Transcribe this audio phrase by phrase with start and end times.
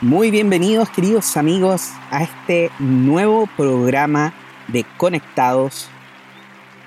[0.00, 4.32] Muy bienvenidos queridos amigos a este nuevo programa
[4.72, 5.88] de Conectados,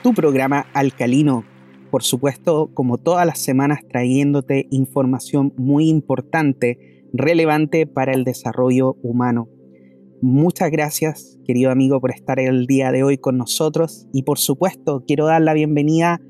[0.01, 1.43] tu programa alcalino,
[1.89, 9.49] por supuesto como todas las semanas trayéndote información muy importante, relevante para el desarrollo humano.
[10.21, 15.03] Muchas gracias querido amigo por estar el día de hoy con nosotros y por supuesto
[15.05, 16.21] quiero dar la bienvenida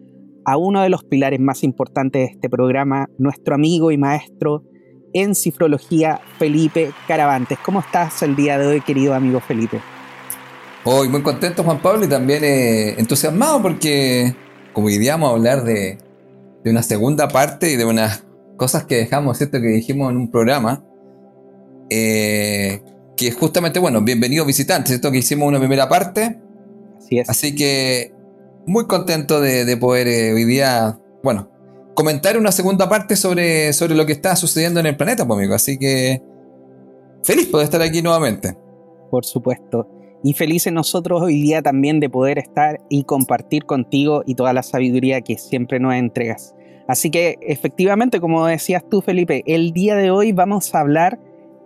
[0.46, 4.64] a uno de los pilares más importantes de este programa, nuestro amigo y maestro
[5.14, 7.58] en cifrología, Felipe Caravantes.
[7.60, 9.82] ¿Cómo estás el día de hoy, querido amigo Felipe?
[10.84, 14.36] Hoy muy contento, Juan Pablo, y también eh, entusiasmado porque,
[14.74, 15.98] como hoy día vamos a hablar de,
[16.66, 18.24] una segunda parte y de unas
[18.58, 19.60] cosas que dejamos, ¿cierto?
[19.62, 20.84] Que dijimos en un programa,
[21.90, 22.82] eh,
[23.16, 25.12] que es justamente, bueno, bienvenidos visitantes, ¿cierto?
[25.12, 26.40] Que hicimos una primera parte.
[26.98, 27.30] Así es.
[27.30, 28.14] Así que
[28.66, 31.50] muy contento de, poder eh, hoy día, bueno,
[31.94, 35.56] comentar una segunda parte sobre, sobre lo que está sucediendo en el planeta, pues, amigo.
[35.56, 36.22] Así que
[37.24, 38.58] feliz de estar aquí nuevamente.
[39.10, 39.88] Por supuesto.
[40.24, 44.64] Y felices nosotros hoy día también de poder estar y compartir contigo y toda la
[44.64, 46.54] sabiduría que siempre nos entregas.
[46.88, 51.20] Así que efectivamente, como decías tú, Felipe, el día de hoy vamos a hablar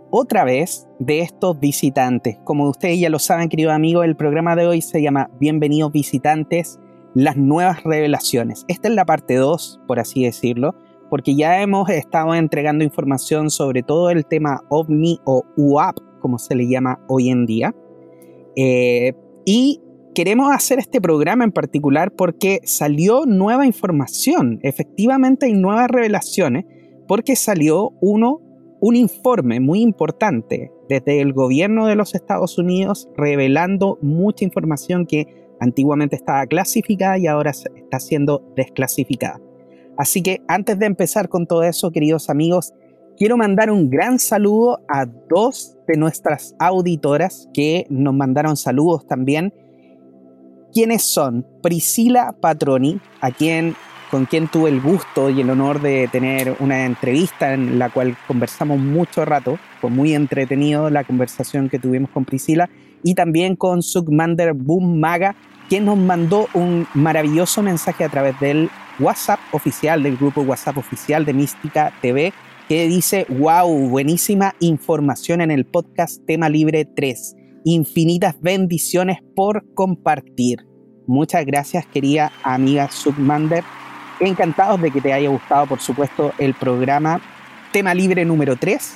[0.10, 2.38] otra vez de estos visitantes.
[2.46, 6.80] Como ustedes ya lo saben, querido amigo, el programa de hoy se llama Bienvenidos visitantes
[7.16, 8.66] las nuevas revelaciones.
[8.68, 10.76] Esta es la parte 2, por así decirlo,
[11.10, 16.56] porque ya hemos estado entregando información sobre todo el tema OVNI o UAP, como se
[16.56, 17.74] le llama hoy en día.
[18.58, 19.14] Eh,
[19.46, 19.82] y
[20.14, 24.60] queremos hacer este programa en particular porque salió nueva información.
[24.62, 26.66] Efectivamente hay nuevas revelaciones
[27.08, 28.42] porque salió uno,
[28.82, 35.45] un informe muy importante desde el gobierno de los Estados Unidos revelando mucha información que
[35.60, 39.40] Antiguamente estaba clasificada y ahora está siendo desclasificada.
[39.98, 42.74] Así que antes de empezar con todo eso, queridos amigos,
[43.18, 49.54] quiero mandar un gran saludo a dos de nuestras auditoras que nos mandaron saludos también.
[50.74, 51.46] ¿Quiénes son?
[51.64, 53.76] Priscila Patroni, a quien,
[54.12, 58.18] con quien tuve el gusto y el honor de tener una entrevista en la cual
[58.28, 59.58] conversamos mucho rato.
[59.80, 62.70] Fue muy entretenido la conversación que tuvimos con Priscila
[63.06, 65.36] y también con Sugmander Boom Maga,
[65.70, 68.68] quien nos mandó un maravilloso mensaje a través del
[69.00, 72.34] WhatsApp oficial, del grupo WhatsApp oficial de Mística TV,
[72.68, 77.36] que dice, wow, buenísima información en el podcast Tema Libre 3.
[77.64, 80.66] Infinitas bendiciones por compartir.
[81.06, 83.64] Muchas gracias, querida amiga Sugmander.
[84.20, 87.22] Encantados de que te haya gustado, por supuesto, el programa
[87.72, 88.96] Tema Libre número 3,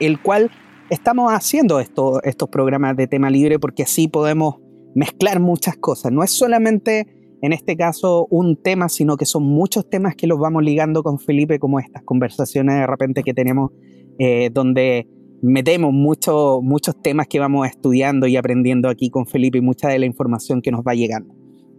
[0.00, 0.50] el cual
[0.90, 4.56] estamos haciendo esto, estos programas de tema libre porque así podemos
[4.94, 6.12] mezclar muchas cosas.
[6.12, 7.06] No es solamente
[7.42, 11.18] en este caso un tema, sino que son muchos temas que los vamos ligando con
[11.18, 13.70] Felipe, como estas conversaciones de repente que tenemos,
[14.18, 15.06] eh, donde
[15.42, 19.98] metemos muchos muchos temas que vamos estudiando y aprendiendo aquí con Felipe y mucha de
[19.98, 21.34] la información que nos va llegando.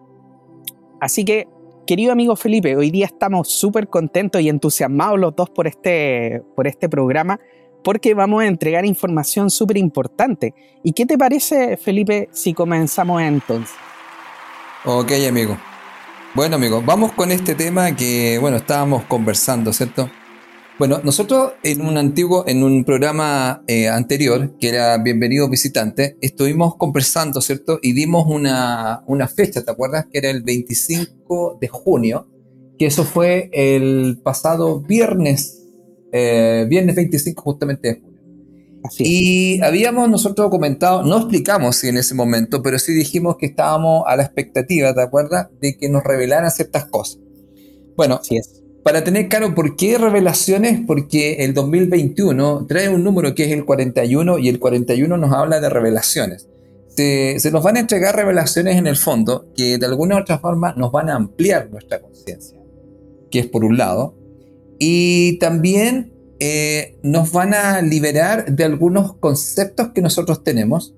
[1.01, 1.47] Así que,
[1.87, 6.67] querido amigo Felipe, hoy día estamos súper contentos y entusiasmados los dos por este, por
[6.67, 7.39] este programa
[7.83, 10.53] porque vamos a entregar información súper importante.
[10.83, 13.75] ¿Y qué te parece, Felipe, si comenzamos entonces?
[14.85, 15.57] Ok, amigo.
[16.33, 20.09] Bueno, amigo, vamos con este tema que, bueno, estábamos conversando, ¿cierto?
[20.79, 26.77] Bueno, nosotros en un antiguo, en un programa eh, anterior, que era Bienvenido Visitante, estuvimos
[26.77, 27.79] conversando, ¿cierto?
[27.81, 30.05] Y dimos una, una fecha, ¿te acuerdas?
[30.09, 32.29] Que era el 25 de junio,
[32.77, 35.67] que eso fue el pasado viernes,
[36.13, 38.21] eh, viernes 25 justamente de junio.
[38.99, 44.05] y habíamos nosotros comentado, no explicamos si en ese momento, pero sí dijimos que estábamos
[44.07, 45.49] a la expectativa, ¿te acuerdas?
[45.59, 47.19] De que nos revelaran ciertas cosas.
[47.97, 53.35] Bueno, sí es para tener claro por qué revelaciones, porque el 2021 trae un número
[53.35, 56.47] que es el 41 y el 41 nos habla de revelaciones.
[56.95, 60.73] Se, nos van a entregar revelaciones en el fondo que de alguna u otra forma
[60.75, 62.59] nos van a ampliar nuestra conciencia,
[63.31, 64.15] que es por un lado,
[64.79, 70.95] y también eh, nos van a liberar de algunos conceptos que nosotros tenemos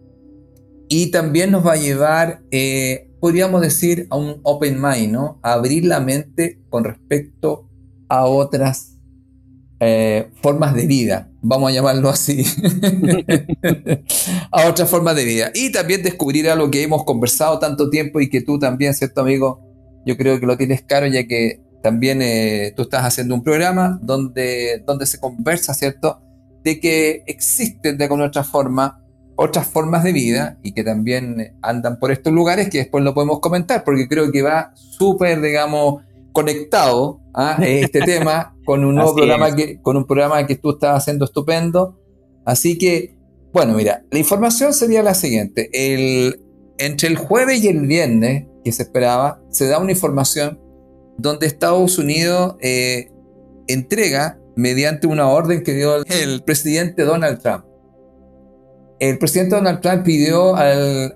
[0.88, 5.40] y también nos va a llevar eh, podríamos decir, a un open mind, ¿no?
[5.44, 7.70] A abrir la mente con respecto
[8.12, 8.98] a otras
[9.80, 12.44] eh, formas de vida, vamos a llamarlo así,
[14.52, 15.52] a otras formas de vida.
[15.54, 19.62] Y también descubrir algo que hemos conversado tanto tiempo y que tú también, ¿cierto amigo?
[20.06, 23.98] Yo creo que lo tienes claro ya que también eh, tú estás haciendo un programa
[24.04, 26.22] donde, donde se conversa, ¿cierto?
[26.66, 28.98] De que existen de alguna otra forma
[29.38, 33.40] otras formas de vida y que también andan por estos lugares que después lo podemos
[33.40, 39.56] comentar porque creo que va súper, digamos, conectado a este tema con un nuevo programa
[39.56, 41.98] que, con un programa que tú estás haciendo estupendo.
[42.46, 43.16] Así que,
[43.54, 45.70] bueno, mira, la información sería la siguiente.
[45.74, 46.42] El,
[46.78, 50.60] entre el jueves y el viernes, que se esperaba, se da una información
[51.18, 53.12] donde Estados Unidos eh,
[53.68, 57.66] entrega mediante una orden que dio el presidente Donald Trump.
[59.00, 61.16] El presidente Donald Trump pidió al,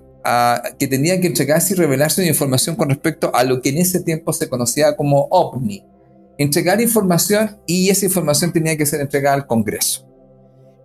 [0.78, 4.00] que tenían que entregarse y revelarse una información con respecto a lo que en ese
[4.00, 5.84] tiempo se conocía como OVNI.
[6.38, 10.06] Entregar información y esa información tenía que ser entregada al Congreso.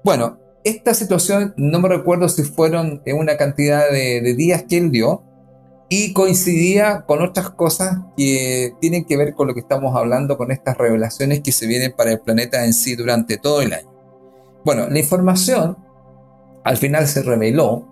[0.04, 4.78] Bueno, esta situación no me recuerdo si fueron en una cantidad de, de días que
[4.78, 5.24] él dio
[5.90, 10.52] y coincidía con otras cosas que tienen que ver con lo que estamos hablando, con
[10.52, 13.92] estas revelaciones que se vienen para el planeta en sí durante todo el año.
[14.64, 15.78] Bueno, la información
[16.64, 17.91] al final se reveló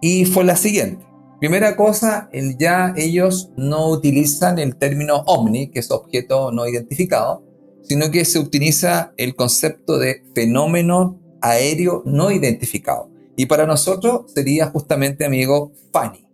[0.00, 1.06] y fue la siguiente.
[1.40, 7.44] Primera cosa, el, ya ellos no utilizan el término omni, que es objeto no identificado,
[7.82, 13.10] sino que se utiliza el concepto de fenómeno aéreo no identificado.
[13.36, 16.26] Y para nosotros sería justamente, amigo, funny.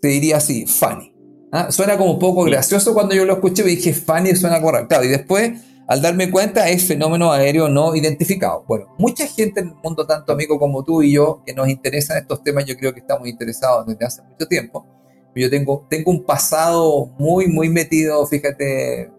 [0.00, 1.14] Se diría así, funny.
[1.52, 1.70] ¿Ah?
[1.70, 5.04] Suena como un poco gracioso cuando yo lo escuché y dije, funny suena correcto.
[5.04, 5.52] Y después
[5.92, 8.64] al darme cuenta es fenómeno aéreo no identificado.
[8.66, 12.16] Bueno, mucha gente en el mundo, tanto amigo como tú y yo, que nos interesan
[12.16, 14.86] estos temas, yo creo que estamos interesados desde hace mucho tiempo.
[15.34, 19.10] Yo tengo, tengo un pasado muy, muy metido, fíjate,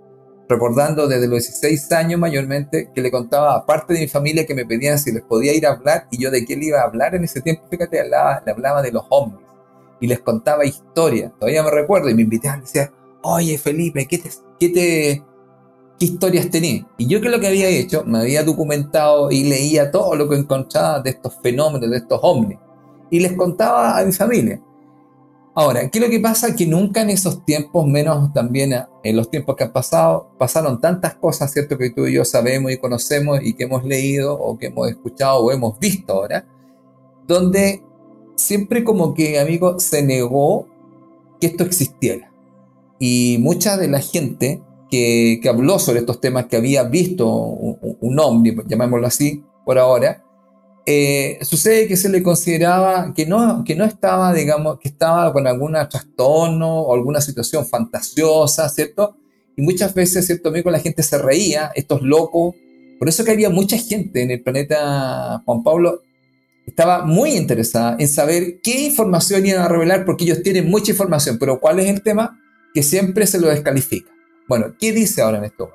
[0.49, 4.55] recordando desde los 16 años mayormente, que le contaba a parte de mi familia que
[4.55, 6.85] me pedían si les podía ir a hablar y yo de qué le iba a
[6.85, 9.45] hablar en ese tiempo, fíjate, hablaba, le hablaba de los hombres
[10.01, 12.89] y les contaba historias, todavía me recuerdo, y me invitaban y decían,
[13.21, 15.23] oye Felipe, ¿qué te, qué te,
[15.99, 16.87] qué historias tenía.
[16.97, 20.35] Y yo que lo que había hecho, me había documentado y leía todo lo que
[20.35, 22.59] encontraba de estos fenómenos, de estos hombres.
[23.09, 24.61] Y les contaba a mi familia.
[25.55, 26.55] Ahora, ¿qué es lo que pasa?
[26.55, 28.73] Que nunca en esos tiempos, menos también
[29.03, 31.77] en los tiempos que han pasado, pasaron tantas cosas, ¿cierto?
[31.77, 35.45] Que tú y yo sabemos y conocemos y que hemos leído o que hemos escuchado
[35.45, 36.47] o hemos visto ahora,
[37.27, 37.83] donde
[38.35, 40.67] siempre como que, amigo, se negó
[41.39, 42.31] que esto existiera.
[42.97, 48.19] Y mucha de la gente que, habló sobre estos temas, que había visto un, un
[48.19, 50.23] ovni, llamémoslo así, por ahora,
[50.85, 55.47] eh, sucede que se le consideraba que no, que no estaba, digamos, que estaba con
[55.47, 59.17] algún trastorno o alguna situación fantasiosa, ¿cierto?
[59.55, 60.69] Y muchas veces, ¿cierto, amigo?
[60.69, 62.53] La gente se reía, estos locos.
[62.99, 66.01] Por eso que había mucha gente en el planeta Juan Pablo
[66.67, 71.37] estaba muy interesada en saber qué información iban a revelar, porque ellos tienen mucha información,
[71.39, 72.39] pero ¿cuál es el tema?
[72.73, 74.12] Que siempre se lo descalifica.
[74.47, 75.71] Bueno, ¿qué dice ahora en esto?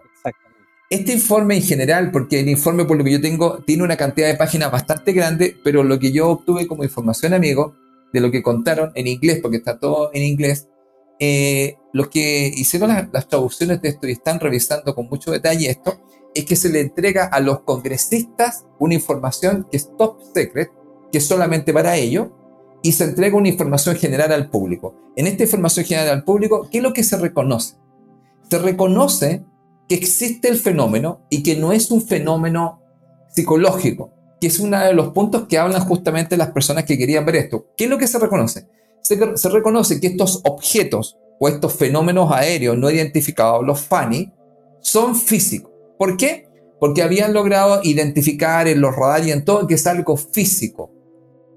[0.91, 4.27] Este informe en general, porque el informe por lo que yo tengo tiene una cantidad
[4.27, 7.77] de páginas bastante grande, pero lo que yo obtuve como información, amigo,
[8.13, 10.69] de lo que contaron en inglés, porque está todo en inglés,
[11.21, 16.01] eh, los que hicieron las, traducciones de esto y están revisando con mucho detalle esto,
[16.35, 20.71] es que se le entrega a los congresistas una información que es top secret,
[21.13, 22.29] que es solamente para ellos,
[22.83, 24.95] y se entrega una información general al público.
[25.17, 27.75] En esta información general al público, ¿qué es lo que se reconoce?
[28.51, 29.45] Se reconoce
[29.89, 32.83] que existe el fenómeno y que no es un fenómeno
[33.29, 37.37] psicológico, que es uno de los puntos que hablan justamente las personas que querían ver
[37.37, 37.67] esto.
[37.77, 38.69] ¿Qué es lo que se reconoce?
[39.03, 44.33] Se, se reconoce que estos objetos o estos fenómenos aéreos no identificados, los FANI,
[44.81, 45.71] son físicos.
[45.99, 46.49] ¿Por qué?
[46.81, 50.93] Porque habían logrado identificar en los radares y en todo que es algo físico.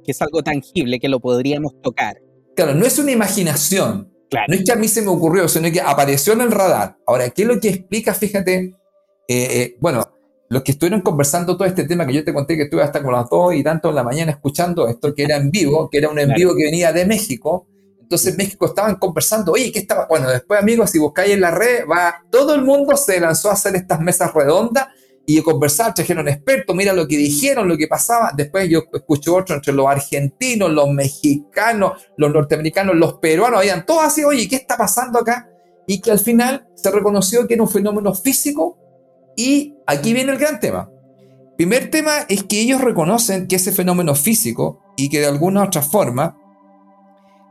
[0.03, 2.17] Que es algo tangible, que lo podríamos tocar.
[2.55, 4.10] Claro, no es una imaginación.
[4.31, 6.97] No es que a mí se me ocurrió, sino que apareció en el radar.
[7.05, 8.13] Ahora, ¿qué es lo que explica?
[8.13, 8.73] Fíjate, eh,
[9.27, 10.09] eh, bueno,
[10.49, 13.13] los que estuvieron conversando todo este tema que yo te conté que estuve hasta con
[13.13, 16.09] las dos y tanto en la mañana escuchando esto, que era en vivo, que era
[16.09, 17.67] un en vivo que venía de México.
[18.01, 20.07] Entonces en México estaban conversando, oye, ¿qué estaba?
[20.07, 23.53] Bueno, después amigos, si buscáis en la red, va, todo el mundo se lanzó a
[23.53, 24.87] hacer estas mesas redondas
[25.25, 28.31] y conversar, trajeron expertos, mira lo que dijeron, lo que pasaba.
[28.35, 34.03] Después yo escucho otro entre los argentinos, los mexicanos, los norteamericanos, los peruanos, habían todos
[34.03, 35.49] así, oye, ¿qué está pasando acá?
[35.87, 38.77] Y que al final se reconoció que era un fenómeno físico
[39.35, 40.89] y aquí viene el gran tema.
[41.57, 45.81] Primer tema es que ellos reconocen que ese fenómeno físico y que de alguna otra
[45.81, 46.37] forma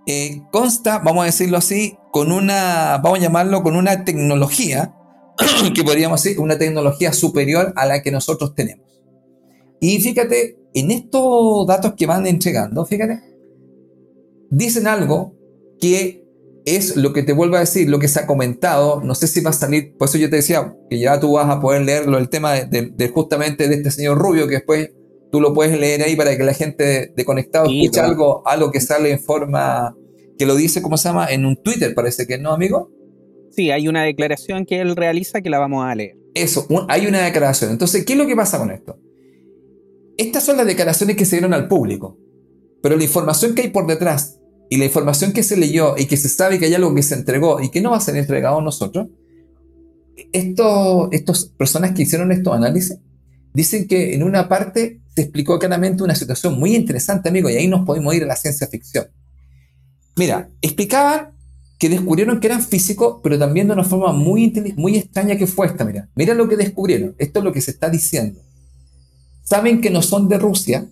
[0.06, 4.94] eh, consta, vamos a decirlo así, con una, vamos a llamarlo con una tecnología,
[5.74, 8.86] que podríamos decir una tecnología superior a la que nosotros tenemos.
[9.80, 13.20] Y fíjate, en estos datos que van entregando, fíjate,
[14.50, 15.34] dicen algo
[15.80, 16.24] que
[16.66, 19.40] es lo que te vuelvo a decir, lo que se ha comentado, no sé si
[19.40, 22.18] va a salir, por eso yo te decía que ya tú vas a poder leerlo,
[22.18, 24.90] el tema de, justamente de este señor Rubio, que después
[25.32, 28.80] tú lo puedes leer ahí para que la gente de, conectado escuche algo, algo que
[28.80, 29.96] sale en forma,
[30.38, 31.28] que lo dice, ¿cómo se llama?
[31.30, 32.90] En un Twitter parece que no, amigo.
[33.50, 36.16] Sí, hay una declaración que él realiza que la vamos a leer.
[36.34, 37.70] Eso, hay una declaración.
[37.70, 38.98] Entonces, ¿qué es lo que pasa con esto?
[40.16, 42.18] Estas son las declaraciones que se dieron al público,
[42.82, 44.38] pero la información que hay por detrás
[44.68, 47.14] y la información que se leyó y que se sabe que hay algo que se
[47.14, 49.08] entregó y que no va a ser entregado a nosotros,
[50.32, 52.98] estas personas que hicieron estos análisis
[53.52, 57.66] dicen que en una parte se explicó claramente una situación muy interesante, amigo, y ahí
[57.66, 59.06] nos podemos ir a la ciencia ficción.
[60.16, 61.32] Mira, explicaban
[61.80, 65.66] que descubrieron que eran físicos, pero también de una forma muy, muy extraña que fue
[65.66, 66.10] esta, mira.
[66.14, 68.38] Mira lo que descubrieron, esto es lo que se está diciendo.
[69.42, 70.86] Saben que no son de Rusia,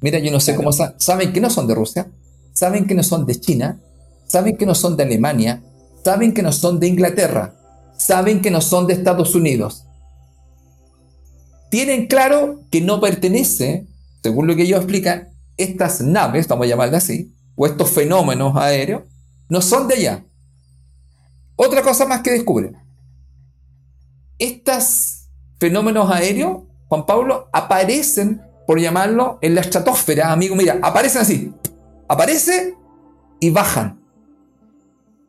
[0.00, 2.10] mira, yo no sé cómo saben que no son de Rusia,
[2.54, 3.82] saben que no son de China,
[4.26, 5.62] saben que no son de Alemania,
[6.02, 7.54] saben que no son de Inglaterra,
[7.98, 9.84] saben que no son de Estados Unidos.
[11.70, 13.86] Tienen claro que no pertenece,
[14.22, 15.28] según lo que ellos explican,
[15.58, 19.02] estas naves, vamos a llamarlas así, o estos fenómenos aéreos,
[19.54, 20.24] no son de allá.
[21.56, 22.76] Otra cosa más que descubren.
[24.38, 31.54] Estos fenómenos aéreos, Juan Pablo, aparecen, por llamarlo, en la estratosfera, amigo, mira, aparecen así
[32.08, 32.74] aparece
[33.40, 34.00] y bajan.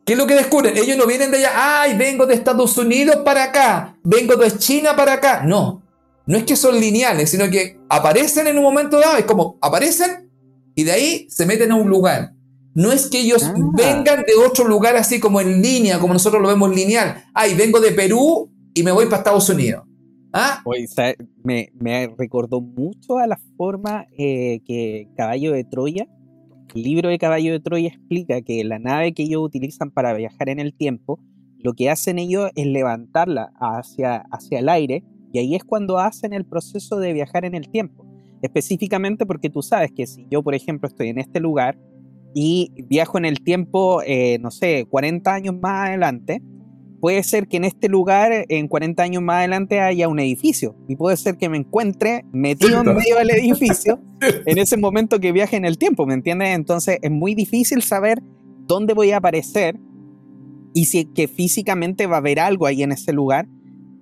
[0.04, 0.76] ¿Qué es lo que descubren?
[0.76, 4.94] Ellos no vienen de allá, ay, vengo de Estados Unidos para acá, vengo de China
[4.94, 5.42] para acá.
[5.44, 5.82] No,
[6.26, 10.30] no es que son lineales, sino que aparecen en un momento dado, es como aparecen
[10.76, 12.35] y de ahí se meten a un lugar.
[12.76, 13.54] No es que ellos ah.
[13.74, 17.24] vengan de otro lugar así como en línea, como nosotros lo vemos lineal.
[17.34, 19.82] Ay, vengo de Perú y me voy para Estados Unidos.
[20.32, 20.62] ¿Ah?
[21.42, 26.06] me, recordó mucho a la forma eh, que Caballo de Troya
[26.76, 30.50] el libro de Caballo de Troya explica que la nave que ellos utilizan para viajar
[30.50, 31.18] en el tiempo,
[31.58, 35.02] lo que hacen ellos es levantarla hacia, hacia el aire
[35.32, 38.04] y ahí es cuando hacen el proceso de viajar en el tiempo.
[38.42, 41.78] Específicamente porque tú sabes que si yo, por ejemplo, estoy en este lugar
[42.38, 46.42] y viajo en el tiempo, eh, no sé, 40 años más adelante,
[47.00, 50.76] puede ser que en este lugar, en 40 años más adelante, haya un edificio.
[50.86, 54.02] Y puede ser que me encuentre metido en medio del edificio
[54.44, 56.50] en ese momento que viaje en el tiempo, ¿me entiendes?
[56.50, 58.22] Entonces es muy difícil saber
[58.66, 59.80] dónde voy a aparecer
[60.74, 63.48] y si es que físicamente va a haber algo ahí en ese lugar,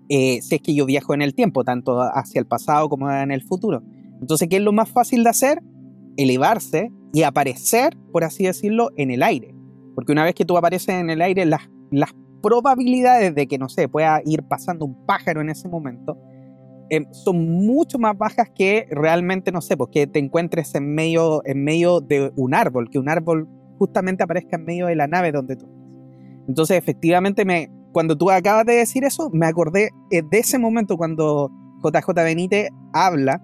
[0.09, 3.31] eh, si es que yo viajo en el tiempo, tanto hacia el pasado como en
[3.31, 3.85] el futuro.
[4.21, 5.63] Entonces, ¿qué es lo más fácil de hacer?
[6.17, 9.55] Elevarse y aparecer, por así decirlo, en el aire.
[9.95, 12.11] Porque una vez que tú apareces en el aire, las, las
[12.43, 16.19] probabilidades de que, no sé, pueda ir pasando un pájaro en ese momento
[16.91, 21.41] eh, son mucho más bajas que realmente, no sé, porque pues, te encuentres en medio,
[21.47, 25.33] en medio de un árbol, que un árbol justamente aparezca en medio de la nave
[25.33, 25.67] donde tú
[26.49, 30.97] Entonces, efectivamente, me, cuando tú acabas de decir eso, me acordé eh, de ese momento
[30.97, 31.51] cuando
[31.83, 33.41] JJ Benítez habla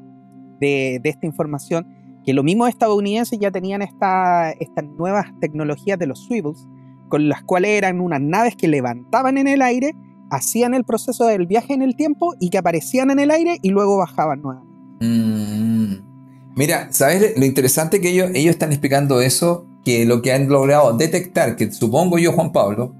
[0.60, 1.86] de, de esta información,
[2.24, 6.66] que lo mismo estadounidenses ya tenían esta, estas nuevas tecnologías de los swivels,
[7.08, 9.94] con las cuales eran unas naves que levantaban en el aire,
[10.30, 13.70] hacían el proceso del viaje en el tiempo y que aparecían en el aire y
[13.70, 14.70] luego bajaban nuevamente.
[15.00, 16.10] Mm.
[16.56, 19.66] Mira, ¿sabes lo interesante que ellos, ellos están explicando eso?
[19.84, 22.94] Que lo que han logrado detectar, que supongo yo, Juan Pablo,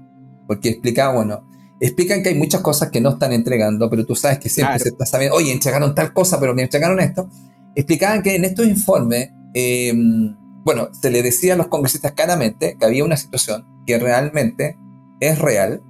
[0.47, 1.43] porque explicaba, bueno,
[1.79, 4.89] explican que hay muchas cosas que no están entregando, pero tú sabes que siempre se
[4.89, 7.29] está sabiendo, oye, entregaron tal cosa, pero me entregaron esto.
[7.75, 12.85] Explicaban que en estos informes, em, bueno, se le decía a los congresistas claramente que
[12.85, 14.77] había una situación que realmente
[15.19, 15.81] es real,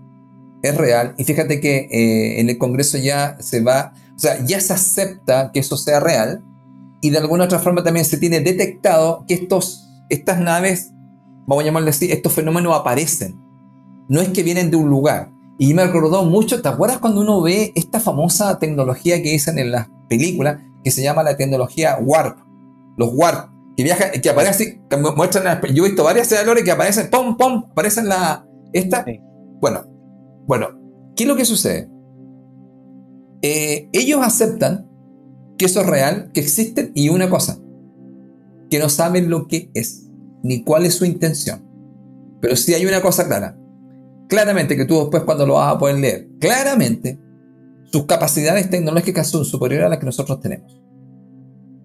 [0.61, 4.61] es real, y fíjate que eh, en el Congreso ya se va, o sea, ya
[4.61, 6.43] se acepta que eso sea real,
[7.01, 10.91] y de alguna otra forma también se tiene detectado que estos, estas naves,
[11.47, 13.41] vamos a llamarle así, estos fenómenos aparecen.
[14.07, 15.31] No es que vienen de un lugar.
[15.57, 19.71] Y me recordó mucho, ¿te acuerdas cuando uno ve esta famosa tecnología que dicen en
[19.71, 22.39] las películas, que se llama la tecnología Warp?
[22.97, 27.09] Los Warp, que viajan, que aparecen que muestran, yo he visto varias celulares que aparecen,
[27.09, 29.05] pom, pom, aparecen la, esta.
[29.59, 29.83] Bueno,
[30.47, 30.67] bueno,
[31.15, 31.89] ¿qué es lo que sucede?
[33.41, 34.87] Eh, ellos aceptan
[35.57, 37.59] que eso es real, que existen y una cosa,
[38.69, 40.07] que no saben lo que es,
[40.43, 41.65] ni cuál es su intención.
[42.41, 43.57] Pero sí hay una cosa clara.
[44.27, 47.19] Claramente que tú después cuando lo vas a poder leer, claramente
[47.91, 50.81] sus capacidades tecnológicas son superiores a las que nosotros tenemos.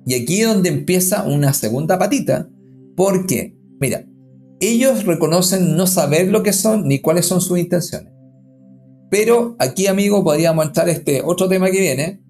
[0.07, 2.49] Y aquí es donde empieza una segunda patita,
[2.97, 4.07] porque, mira,
[4.61, 8.13] ellos reconocen no saber lo que son ni cuáles son sus intenciones.
[9.11, 12.23] Pero aquí, amigo, podríamos entrar este otro tema que viene,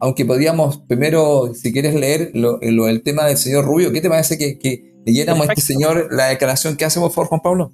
[0.00, 4.08] aunque podríamos primero, si quieres leer lo, lo, el tema del señor Rubio, ¿qué te
[4.08, 7.72] parece que, que leyéramos a este señor la declaración que hace, por favor, Juan Pablo?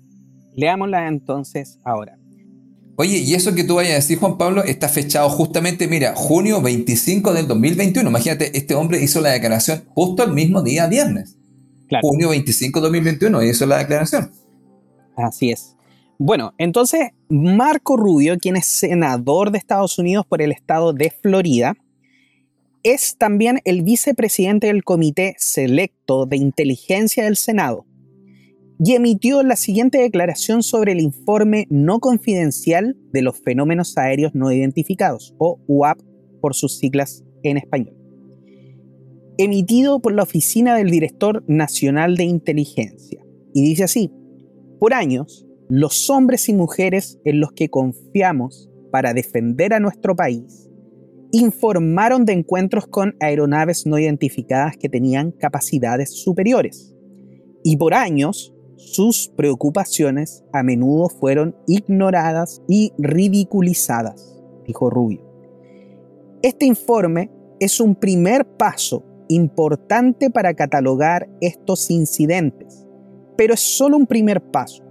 [0.54, 2.18] Leámosla entonces ahora.
[2.96, 6.62] Oye, y eso que tú vayas a decir, Juan Pablo, está fechado justamente, mira, junio
[6.62, 8.08] 25 del 2021.
[8.08, 11.36] Imagínate, este hombre hizo la declaración justo el mismo día, viernes.
[12.02, 14.30] Junio 25 del 2021, hizo la declaración.
[15.16, 15.76] Así es.
[16.18, 21.74] Bueno, entonces, Marco Rubio, quien es senador de Estados Unidos por el estado de Florida,
[22.84, 27.86] es también el vicepresidente del Comité Selecto de Inteligencia del Senado
[28.78, 34.50] y emitió la siguiente declaración sobre el informe no confidencial de los fenómenos aéreos no
[34.50, 36.00] identificados, o UAP
[36.40, 37.96] por sus siglas en español.
[39.38, 43.24] Emitido por la Oficina del Director Nacional de Inteligencia.
[43.52, 44.12] Y dice así,
[44.78, 50.70] por años, los hombres y mujeres en los que confiamos para defender a nuestro país
[51.32, 56.94] informaron de encuentros con aeronaves no identificadas que tenían capacidades superiores.
[57.64, 58.53] Y por años,
[58.92, 65.22] sus preocupaciones a menudo fueron ignoradas y ridiculizadas, dijo Rubio.
[66.42, 72.86] Este informe es un primer paso importante para catalogar estos incidentes,
[73.36, 74.84] pero es solo un primer paso.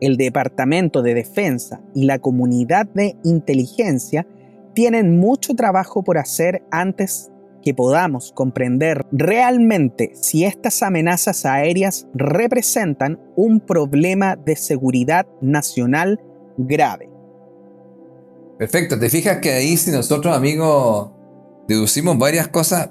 [0.00, 4.26] El Departamento de Defensa y la comunidad de inteligencia
[4.74, 7.31] tienen mucho trabajo por hacer antes
[7.62, 16.20] que podamos comprender realmente si estas amenazas aéreas representan un problema de seguridad nacional
[16.58, 17.08] grave.
[18.58, 21.10] Perfecto, te fijas que ahí si nosotros amigos
[21.66, 22.90] deducimos varias cosas.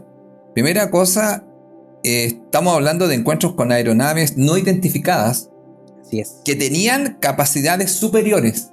[0.54, 1.46] Primera cosa,
[2.04, 5.50] eh, estamos hablando de encuentros con aeronaves no identificadas
[6.02, 6.42] Así es.
[6.44, 8.72] que tenían capacidades superiores.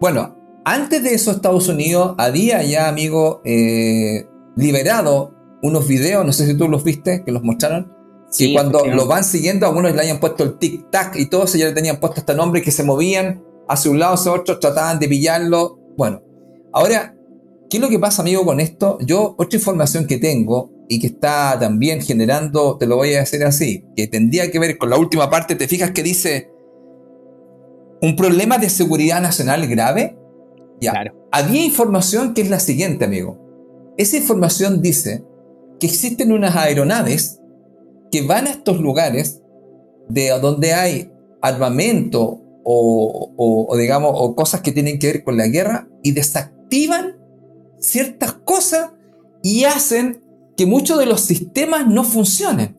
[0.00, 4.26] Bueno, antes de eso, Estados Unidos había ya, amigo, eh,
[4.56, 7.92] liberado unos videos, no sé si tú los viste, que los mostraron.
[8.30, 11.72] Sí, cuando los van siguiendo, algunos le hayan puesto el tic-tac y todos ya le
[11.72, 15.78] tenían puesto este nombre que se movían hacia un lado, hacia otro, trataban de pillarlo.
[15.96, 16.22] Bueno,
[16.72, 17.14] ahora,
[17.68, 18.98] ¿qué es lo que pasa, amigo, con esto?
[19.02, 23.44] Yo, otra información que tengo y que está también generando, te lo voy a decir
[23.44, 26.50] así, que tendría que ver con la última parte, te fijas que dice
[28.00, 30.16] un problema de seguridad nacional grave
[31.30, 33.38] había información que es la siguiente, amigo.
[33.96, 35.24] Esa información dice
[35.78, 37.40] que existen unas aeronaves
[38.10, 39.42] que van a estos lugares
[40.08, 45.88] de donde hay armamento o, digamos o cosas que tienen que ver con la guerra
[46.02, 47.18] y desactivan
[47.78, 48.92] ciertas cosas
[49.42, 50.22] y hacen
[50.56, 52.76] que muchos de los sistemas no funcionen.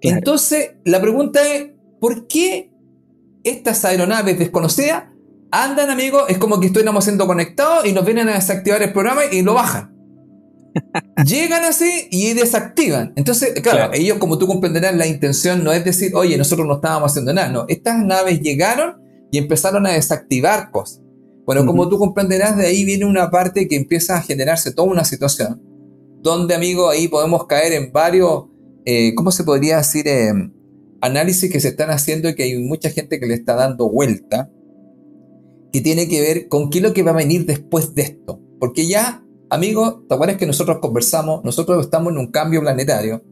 [0.00, 2.72] Entonces, la pregunta es, ¿por qué
[3.44, 5.04] estas aeronaves desconocidas
[5.52, 9.22] andan, amigos, es como que estuviéramos siendo conectados y nos vienen a desactivar el programa
[9.30, 9.91] y lo bajan.
[11.26, 13.12] Llegan así y desactivan.
[13.16, 17.10] Entonces, claro, ellos, como tú comprenderás, la intención no es decir, oye, nosotros no estábamos
[17.10, 17.48] haciendo nada.
[17.48, 21.02] No, estas naves llegaron y empezaron a desactivar cosas.
[21.44, 25.04] Bueno, como tú comprenderás, de ahí viene una parte que empieza a generarse toda una
[25.04, 25.60] situación,
[26.20, 28.44] donde, amigo, ahí podemos caer en varios,
[28.84, 30.06] eh, ¿cómo se podría decir?
[30.06, 30.32] Eh,
[31.00, 34.48] análisis que se están haciendo y que hay mucha gente que le está dando vuelta
[35.72, 38.40] que tiene que ver con qué es lo que va a venir después de esto.
[38.60, 41.44] Porque ya amigo, ¿te acuerdas que nosotros conversamos?
[41.44, 43.22] Nosotros estamos en un cambio planetario,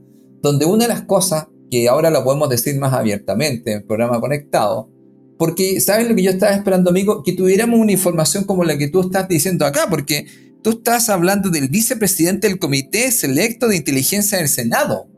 [0.43, 4.21] donde una de las cosas que ahora lo podemos decir más abiertamente en el programa
[4.21, 4.91] conectado,
[5.39, 7.23] porque, ¿sabes lo que yo estaba esperando, amigo?
[7.23, 10.27] Que tuviéramos una información como la que tú estás diciendo acá, porque
[10.63, 15.09] tú estás hablando del vicepresidente del Comité Selecto de Inteligencia del Senado.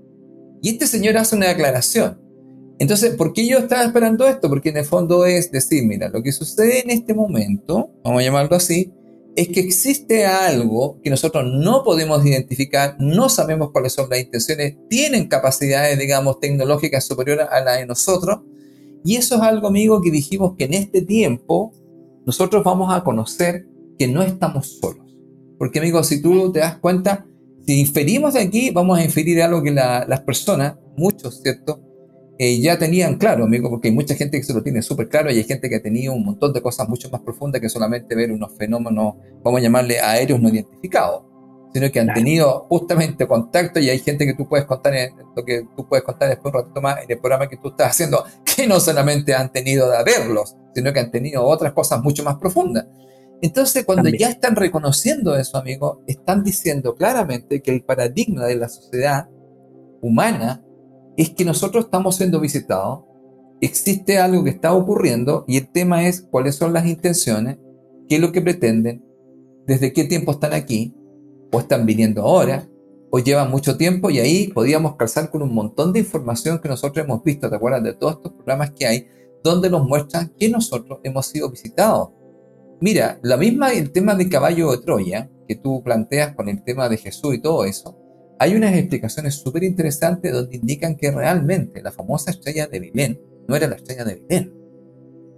[0.62, 2.21] Y este señor hace una declaración.
[2.79, 4.49] Entonces, ¿por qué yo estaba esperando esto?
[4.49, 8.25] Porque en el fondo es decir, mira, lo que sucede en este momento, vamos a
[8.25, 8.93] llamarlo así,
[9.35, 14.77] es que existe algo que nosotros no podemos identificar, no sabemos cuáles son las intenciones,
[14.88, 18.40] tienen capacidades, digamos, tecnológicas superiores a las de nosotros,
[19.05, 21.73] y eso es algo, amigo, que dijimos que en este tiempo
[22.25, 23.66] nosotros vamos a conocer
[23.99, 25.16] que no estamos solos.
[25.59, 27.27] Porque, amigo, si tú te das cuenta,
[27.66, 31.81] si inferimos de aquí, vamos a inferir algo que las personas, muchos, ¿cierto?
[32.38, 35.31] Eh, ya tenían claro, amigo, porque hay mucha gente que se lo tiene súper claro
[35.31, 38.14] y hay gente que ha tenido un montón de cosas mucho más profundas que solamente
[38.14, 39.14] ver unos fenómenos,
[39.45, 41.25] vamos a llamarle aéreos no identificados,
[41.75, 45.45] sino que han tenido justamente contacto y hay gente que tú puedes contar, en, lo
[45.45, 48.25] que tú puedes contar después un ratito más en el programa que tú estás haciendo,
[48.57, 52.37] que no solamente han tenido de verlos, sino que han tenido otras cosas mucho más
[52.37, 52.87] profundas.
[53.42, 58.68] Entonces, cuando ya están reconociendo eso, amigo, están diciendo claramente que el paradigma de la
[58.68, 59.29] sociedad
[60.01, 60.64] humana
[61.16, 63.01] es que nosotros estamos siendo visitados,
[63.61, 67.59] existe algo que está ocurriendo y el tema es cuáles son las intenciones,
[68.09, 69.05] qué es lo que pretenden,
[69.66, 70.94] desde qué tiempo están aquí,
[71.53, 72.68] o están viniendo ahora,
[73.11, 77.05] o llevan mucho tiempo y ahí podíamos calzar con un montón de información que nosotros
[77.05, 79.07] hemos visto, ¿te acuerdas de todos estos programas que hay,
[79.44, 82.09] donde nos muestran que nosotros hemos sido visitados?
[82.81, 86.88] Mira, la misma el tema del caballo de Troya, que tú planteas con el tema
[86.88, 87.96] de Jesús y todo eso,
[88.38, 93.57] hay unas explicaciones súper interesantes donde indican que realmente la famosa estrella de Belén no
[93.57, 94.53] era la estrella de Belén,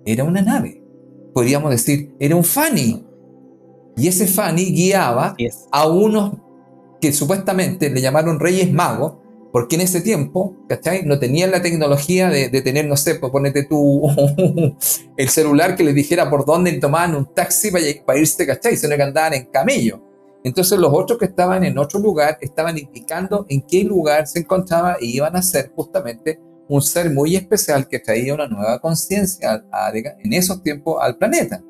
[0.05, 0.83] era una nave.
[1.33, 3.05] Podríamos decir, era un Fanny.
[3.97, 5.37] Y ese Fanny guiaba
[5.71, 6.33] a unos
[7.01, 9.17] que supuestamente le llamaron reyes magos,
[9.53, 11.05] porque en ese tiempo, ¿cachai?
[11.05, 14.03] No tenían la tecnología de, tener, no sé, pues ponete tú
[15.17, 18.77] el celular que les dijera por dónde tomaban un taxi para, para irse, ¿cachai?
[18.77, 20.03] Sino que andaban en camello.
[20.45, 24.99] Entonces los otros que estaban en otro lugar estaban indicando en qué lugar se encontraba
[25.01, 29.65] y iban a ser justamente un ser muy especial que traía una nueva conciencia
[30.23, 31.63] en esos tiempos al planeta.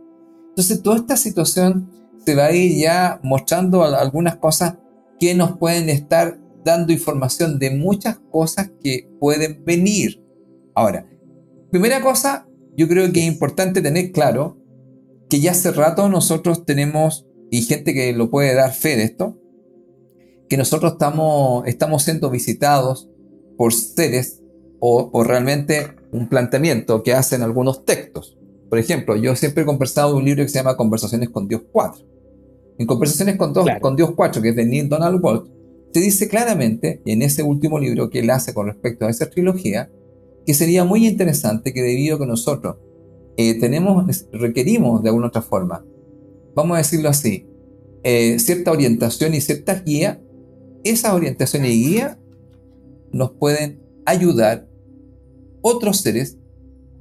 [0.49, 1.89] Entonces toda esta situación
[2.25, 4.75] se va a ir ya mostrando algunas cosas
[5.21, 10.21] que nos pueden estar dando información de muchas cosas que pueden venir.
[10.75, 11.07] Ahora,
[11.71, 14.59] primera cosa, yo creo que es importante tener claro
[15.29, 19.39] que ya hace rato nosotros tenemos y gente que lo puede dar fe de esto,
[20.49, 23.11] que nosotros estamos, estamos siendo visitados
[23.57, 24.43] por seres
[24.81, 28.39] o, o realmente un planteamiento que hacen algunos textos.
[28.69, 31.63] Por ejemplo, yo siempre he conversado de un libro que se llama Conversaciones con Dios
[31.71, 32.05] 4.
[32.79, 35.49] En Conversaciones con, con Dios 4, que es de Neil Donald Walsh,
[35.93, 39.93] se dice claramente, en ese último libro que él hace con respecto a esa trilogía,
[40.45, 42.77] que sería muy interesante que debido a que nosotros
[43.37, 45.85] eh, tenemos, requerimos de alguna otra forma
[46.55, 47.47] vamos a decirlo así,
[48.03, 50.21] eh, cierta orientación y cierta guía,
[50.85, 52.19] esa orientación y guía
[53.13, 54.69] nos pueden ayudar
[55.63, 56.37] otros seres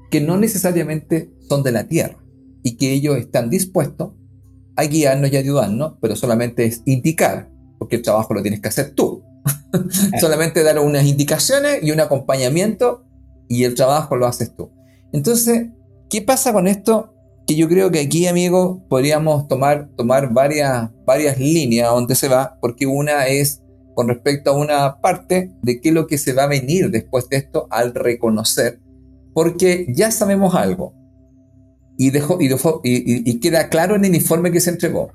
[0.09, 2.23] que no necesariamente son de la Tierra
[2.63, 4.13] y que ellos están dispuestos
[4.75, 8.91] a guiarnos y ayudarnos, pero solamente es indicar, porque el trabajo lo tienes que hacer
[8.95, 9.23] tú.
[10.19, 13.03] solamente dar unas indicaciones y un acompañamiento
[13.49, 14.71] y el trabajo lo haces tú.
[15.11, 15.67] Entonces,
[16.09, 17.12] ¿qué pasa con esto?
[17.45, 22.57] Que yo creo que aquí, amigo, podríamos tomar, tomar varias, varias líneas donde se va,
[22.61, 23.61] porque una es
[23.95, 27.29] con respecto a una parte de qué es lo que se va a venir después
[27.29, 28.79] de esto al reconocer,
[29.33, 30.93] porque ya sabemos algo
[31.97, 32.49] y, dejó, y,
[32.83, 35.11] y, queda claro en el informe que se entregó.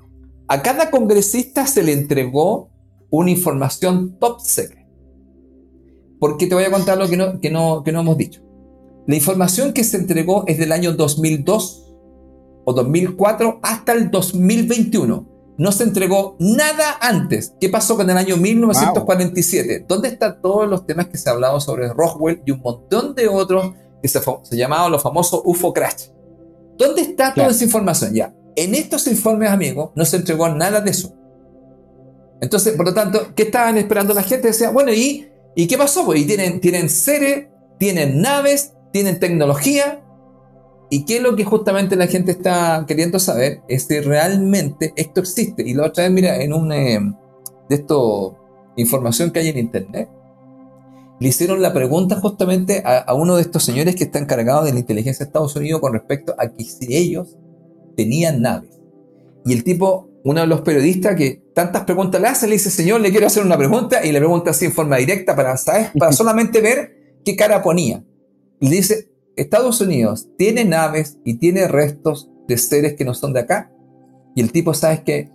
[0.47, 2.69] A cada congresista se le entregó
[3.09, 4.87] una información top secret,
[6.19, 8.41] porque te voy a contar lo que no, que no, que no hemos dicho.
[9.07, 11.88] La información que se entregó es del año 2002
[12.73, 15.27] 2004 hasta el 2021.
[15.57, 17.53] No se entregó nada antes.
[17.59, 19.85] ¿Qué pasó con el año 1947?
[19.87, 23.27] ¿Dónde están todos los temas que se ha hablado sobre Roswell y un montón de
[23.27, 26.07] otros que se, se llamaban los famosos UFO Crash?
[26.77, 28.13] ¿Dónde está toda esa información?
[28.13, 31.13] Ya, en estos informes, amigos, no se entregó nada de eso.
[32.41, 34.47] Entonces, por lo tanto, ¿qué estaban esperando la gente?
[34.47, 36.05] Decía, bueno, ¿y, ¿y qué pasó?
[36.05, 40.01] Pues, y tienen, tienen seres, tienen naves, tienen tecnología,
[40.89, 43.61] ¿Y qué es lo que justamente la gente está queriendo saber?
[43.67, 45.67] Es si realmente esto existe.
[45.67, 46.99] Y la otra vez, mira, en una eh,
[47.69, 48.37] de esto
[48.75, 50.09] información que hay en internet,
[51.19, 54.79] le hicieron la pregunta justamente a, uno de estos señores que está encargado de la
[54.79, 57.37] inteligencia de Estados Unidos con respecto a que si ellos
[57.97, 58.79] tenían naves.
[59.45, 63.01] Y el tipo, uno de los periodistas que tantas preguntas le hace, le dice, señor,
[63.01, 65.89] le quiero hacer una pregunta, y le pregunta así en forma directa para, ¿sabes?
[65.99, 68.03] Para solamente ver qué cara ponía.
[68.61, 69.08] Y le dice,
[69.41, 73.71] Estados Unidos tiene naves y tiene restos de seres que no son de acá.
[74.35, 75.31] Y el tipo, ¿sabes qué?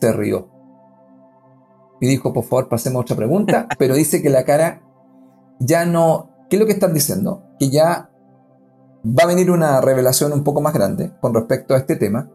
[0.00, 0.50] Se rió.
[2.00, 4.82] Y dijo, por favor, pasemos a otra pregunta, pero dice que la cara
[5.58, 6.30] ya no...
[6.50, 7.42] ¿Qué es lo que están diciendo?
[7.58, 8.10] Que ya
[9.04, 12.30] va a venir una revelación un poco más grande con respecto a este tema.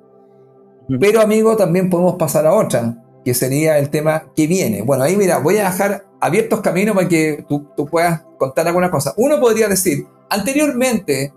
[0.99, 4.81] Pero amigo, también podemos pasar a otra, que sería el tema que viene.
[4.81, 8.91] Bueno, ahí mira, voy a dejar abiertos caminos para que tú, tú puedas contar alguna
[8.91, 9.13] cosa.
[9.17, 11.33] Uno podría decir, anteriormente,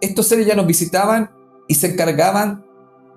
[0.00, 1.30] estos seres ya nos visitaban
[1.68, 2.64] y se encargaban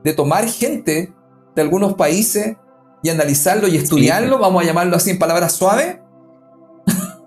[0.03, 1.13] de tomar gente
[1.55, 2.57] de algunos países
[3.01, 5.97] y analizarlo y estudiarlo, vamos a llamarlo así en palabras suaves.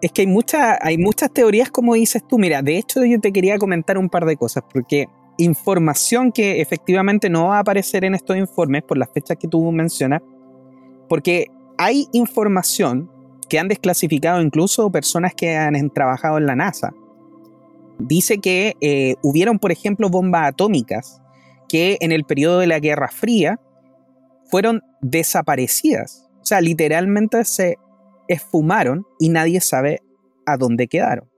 [0.00, 2.38] Es que hay, mucha, hay muchas teorías, como dices tú.
[2.38, 7.28] Mira, de hecho yo te quería comentar un par de cosas, porque información que efectivamente
[7.28, 10.22] no va a aparecer en estos informes por las fechas que tú mencionas,
[11.08, 13.10] porque hay información
[13.48, 16.92] que han desclasificado incluso personas que han trabajado en la NASA.
[17.98, 21.20] Dice que eh, hubieron, por ejemplo, bombas atómicas
[21.68, 23.60] que en el periodo de la Guerra Fría
[24.50, 26.28] fueron desaparecidas.
[26.40, 27.76] O sea, literalmente se
[28.28, 30.00] esfumaron y nadie sabe
[30.46, 31.28] a dónde quedaron.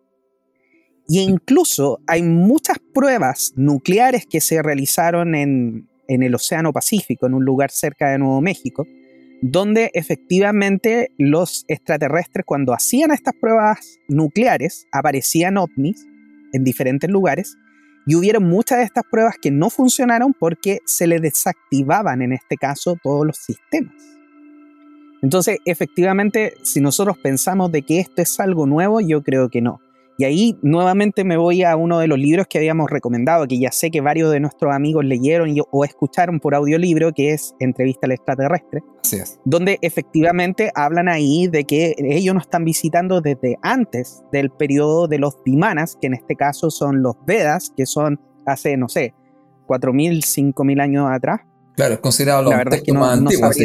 [1.08, 7.44] Y incluso hay muchas pruebas nucleares que se realizaron en, el Océano Pacífico, en un
[7.44, 8.86] lugar cerca de Nuevo México,
[9.42, 16.06] donde efectivamente los extraterrestres cuando hacían estas pruebas nucleares aparecían ovnis
[16.52, 17.56] en diferentes lugares
[18.06, 22.56] y hubieron muchas de estas pruebas que no funcionaron porque se le desactivaban en este
[22.56, 23.94] caso todos los sistemas.
[25.22, 29.80] Entonces, efectivamente, si nosotros pensamos de que esto es algo nuevo, yo creo que no.
[30.20, 33.72] Y ahí nuevamente me voy a uno de los libros que habíamos recomendado, que ya
[33.72, 38.12] sé que varios de nuestros amigos leyeron o escucharon por audiolibro, que es Entrevista al
[38.12, 38.82] extraterrestre,
[39.46, 45.20] donde efectivamente hablan ahí de que ellos nos están visitando desde antes del periodo de
[45.20, 49.14] los Vimanas, que en este caso son los Vedas, que son hace, no sé,
[49.68, 51.40] 4.000, 5.000 años atrás.
[51.76, 53.56] Claro, es considerado los textos más antiguos.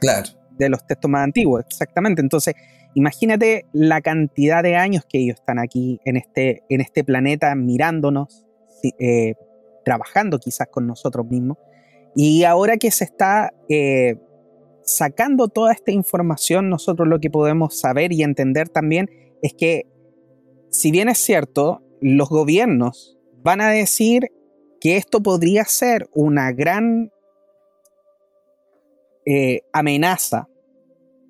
[0.00, 0.28] claro.
[0.58, 2.20] de los textos más antiguos, exactamente.
[2.20, 2.56] Entonces,
[2.94, 8.44] Imagínate la cantidad de años que ellos están aquí en este, en este planeta mirándonos,
[8.98, 9.34] eh,
[9.84, 11.58] trabajando quizás con nosotros mismos.
[12.14, 14.16] Y ahora que se está eh,
[14.84, 19.08] sacando toda esta información, nosotros lo que podemos saber y entender también
[19.42, 19.86] es que,
[20.70, 24.28] si bien es cierto, los gobiernos van a decir
[24.80, 27.12] que esto podría ser una gran
[29.24, 30.48] eh, amenaza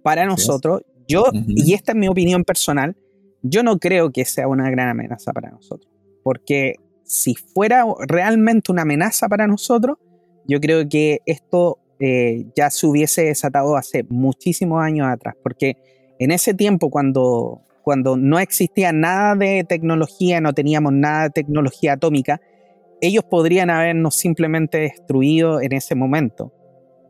[0.03, 2.97] para nosotros, yo, y esta es mi opinión personal,
[3.43, 5.91] yo no creo que sea una gran amenaza para nosotros.
[6.23, 9.99] Porque si fuera realmente una amenaza para nosotros,
[10.47, 15.35] yo creo que esto eh, ya se hubiese desatado hace muchísimos años atrás.
[15.43, 15.77] Porque
[16.19, 21.95] en ese tiempo, cuando, cuando no existía nada de tecnología, no teníamos nada de tecnología
[21.95, 22.41] atómica,
[23.01, 26.53] ellos podrían habernos simplemente destruido en ese momento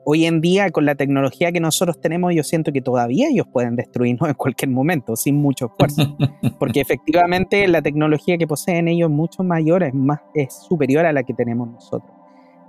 [0.05, 3.77] hoy en día con la tecnología que nosotros tenemos, yo siento que todavía ellos pueden
[3.77, 6.17] destruirnos en cualquier momento, sin mucho esfuerzo.
[6.59, 11.13] Porque efectivamente la tecnología que poseen ellos es mucho mayor, es, más, es superior a
[11.13, 12.13] la que tenemos nosotros.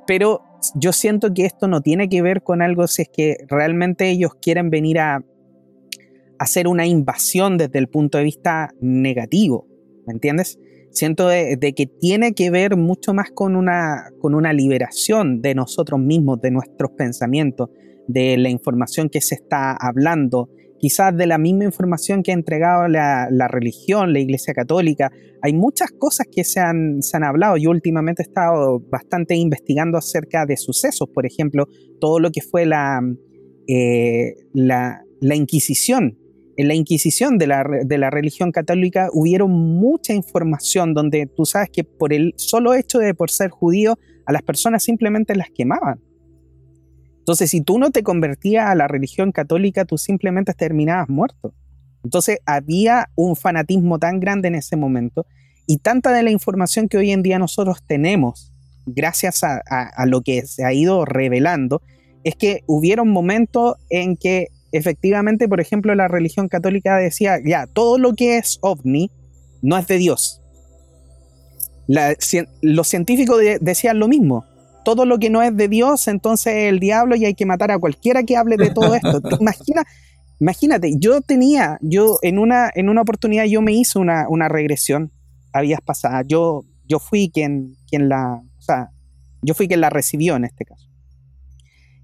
[0.05, 0.41] Pero
[0.75, 4.35] yo siento que esto no tiene que ver con algo si es que realmente ellos
[4.35, 5.23] quieren venir a
[6.39, 9.65] hacer una invasión desde el punto de vista negativo,
[10.05, 10.59] ¿me entiendes?
[10.93, 15.99] Siento de, que tiene que ver mucho más con una, con una liberación de nosotros
[15.99, 17.69] mismos, de nuestros pensamientos,
[18.07, 22.87] de la información que se está hablando, quizás de la misma información que ha entregado
[22.87, 25.11] la, religión, la Iglesia Católica.
[25.41, 27.57] Hay muchas cosas que se han, se han hablado.
[27.57, 31.67] Yo últimamente he estado bastante investigando acerca de sucesos, por ejemplo,
[31.99, 33.01] todo lo que fue la,
[33.67, 36.17] eh, la, la Inquisición
[36.57, 41.69] en la Inquisición de la, de la, religión católica hubieron mucha información donde tú sabes
[41.71, 45.99] que por el solo hecho de por ser judío a las personas simplemente las quemaban.
[47.19, 51.53] Entonces, si tú no te convertías a la religión católica, tú simplemente terminabas muerto.
[52.03, 55.25] Entonces, había un fanatismo tan grande en ese momento
[55.65, 58.51] y tanta de la información que hoy en día nosotros tenemos,
[58.85, 61.81] gracias a, a lo que se ha ido revelando,
[62.25, 67.97] es que hubieron momentos en que efectivamente, por ejemplo, la religión católica decía, ya, todo
[67.97, 69.11] lo que es ovni
[69.61, 70.41] no es de Dios.
[72.61, 74.45] los científicos decían lo mismo.
[74.83, 77.79] Todo lo que no es de Dios, entonces el diablo y hay que matar a
[77.79, 79.21] cualquiera que hable de todo esto.
[79.39, 79.83] Imagina,
[80.41, 85.13] imagínate, yo tenía, yo en una, en una oportunidad yo me hice una, una regresión,
[85.53, 88.89] habías pasado, yo, yo fui quien, quien la, o sea,
[89.41, 90.92] yo fui quien la recibió en este caso.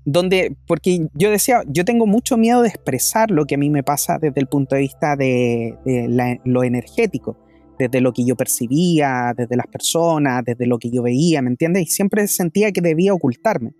[0.05, 3.83] Donde, porque yo decía, yo tengo mucho miedo de expresar lo que a mí me
[3.83, 7.37] pasa desde el punto de vista de, lo energético,
[7.77, 11.83] desde lo que yo percibía, desde las personas, desde lo que yo veía, ¿me entiendes?
[11.83, 13.73] Y siempre sentía que debía ocultarme.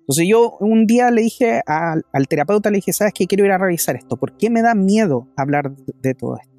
[0.00, 3.26] Entonces yo un día le dije al, terapeuta, le dije, ¿sabes qué?
[3.26, 4.16] Quiero ir a revisar esto.
[4.16, 6.54] ¿Por qué me da miedo hablar de, todo esto?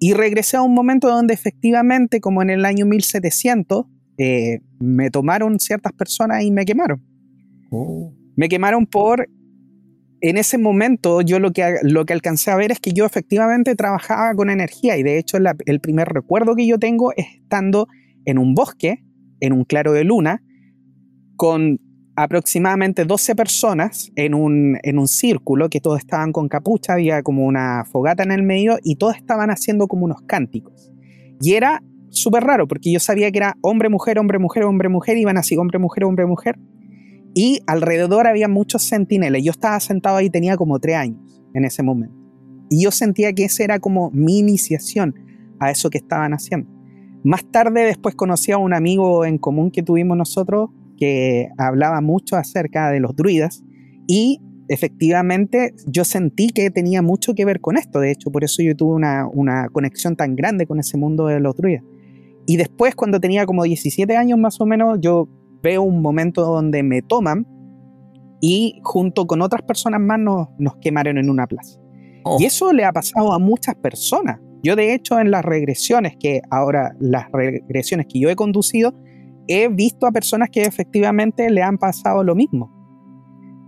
[0.00, 3.84] Y regresé a un momento donde efectivamente, como en el año 1700,
[4.16, 7.04] eh, me tomaron ciertas personas y me quemaron.
[7.70, 8.17] Oh.
[8.38, 9.28] Me quemaron por...
[10.20, 13.74] En ese momento yo lo que, lo que alcancé a ver es que yo efectivamente
[13.74, 17.86] trabajaba con energía y de hecho el primer recuerdo que yo tengo es estando
[18.24, 19.04] en un bosque,
[19.40, 20.42] en un claro de luna,
[21.36, 21.78] con
[22.16, 27.44] aproximadamente 12 personas en un, en un círculo, que todos estaban con capucha, había como
[27.44, 30.92] una fogata en el medio y todos estaban haciendo como unos cánticos.
[31.40, 35.16] Y era súper raro porque yo sabía que era hombre, mujer, hombre, mujer, hombre, mujer,
[35.16, 36.58] iban así hombre, mujer, hombre, mujer.
[37.40, 39.40] Y alrededor había muchos centinelas.
[39.44, 42.16] Yo estaba sentado ahí, tenía como tres años en ese momento.
[42.68, 45.14] Y yo sentía que esa era como mi iniciación
[45.60, 46.68] a eso que estaban haciendo.
[47.22, 52.34] Más tarde después conocí a un amigo en común que tuvimos nosotros que hablaba mucho
[52.34, 53.62] acerca de los druidas
[54.08, 58.00] y efectivamente yo sentí que tenía mucho que ver con esto.
[58.00, 61.38] De hecho, por eso yo tuve una, una conexión tan grande con ese mundo de
[61.38, 61.84] los druidas.
[62.48, 65.28] Y después, cuando tenía como 17 años más o menos, yo
[65.62, 67.46] veo un momento donde me toman
[68.40, 71.78] y junto con otras personas más nos, nos quemaron en una plaza.
[72.24, 72.36] Oh.
[72.38, 74.40] Y eso le ha pasado a muchas personas.
[74.62, 78.94] Yo de hecho en las regresiones que ahora, las regresiones que yo he conducido,
[79.46, 82.78] he visto a personas que efectivamente le han pasado lo mismo.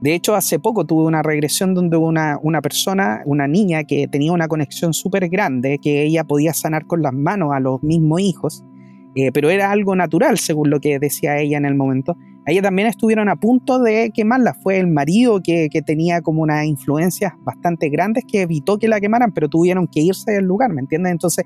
[0.00, 4.33] De hecho, hace poco tuve una regresión donde una, una persona, una niña que tenía
[4.33, 8.64] una conexión súper grande, que ella podía sanar con las manos a los mismos hijos,
[9.14, 12.16] eh, pero era algo natural, según lo que decía ella en el momento.
[12.46, 14.54] Ella también estuvieron a punto de quemarla.
[14.54, 19.00] Fue el marido que, que tenía como unas influencias bastante grandes que evitó que la
[19.00, 21.12] quemaran, pero tuvieron que irse del lugar, ¿me entiendes?
[21.12, 21.44] Entonces,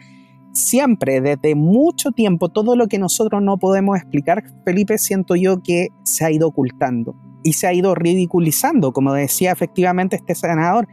[0.55, 5.88] siempre, desde mucho tiempo, todo lo que nosotros no podemos explicar, Felipe, siento yo que
[6.05, 10.88] se ha ido ocultando y se ha ido ridiculizando, como decía efectivamente este senador.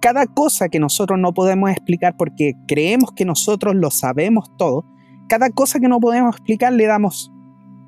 [0.00, 4.84] Cada cosa que nosotros no podemos explicar porque creemos que nosotros lo sabemos todo,
[5.28, 7.32] cada cosa que no podemos explicar le damos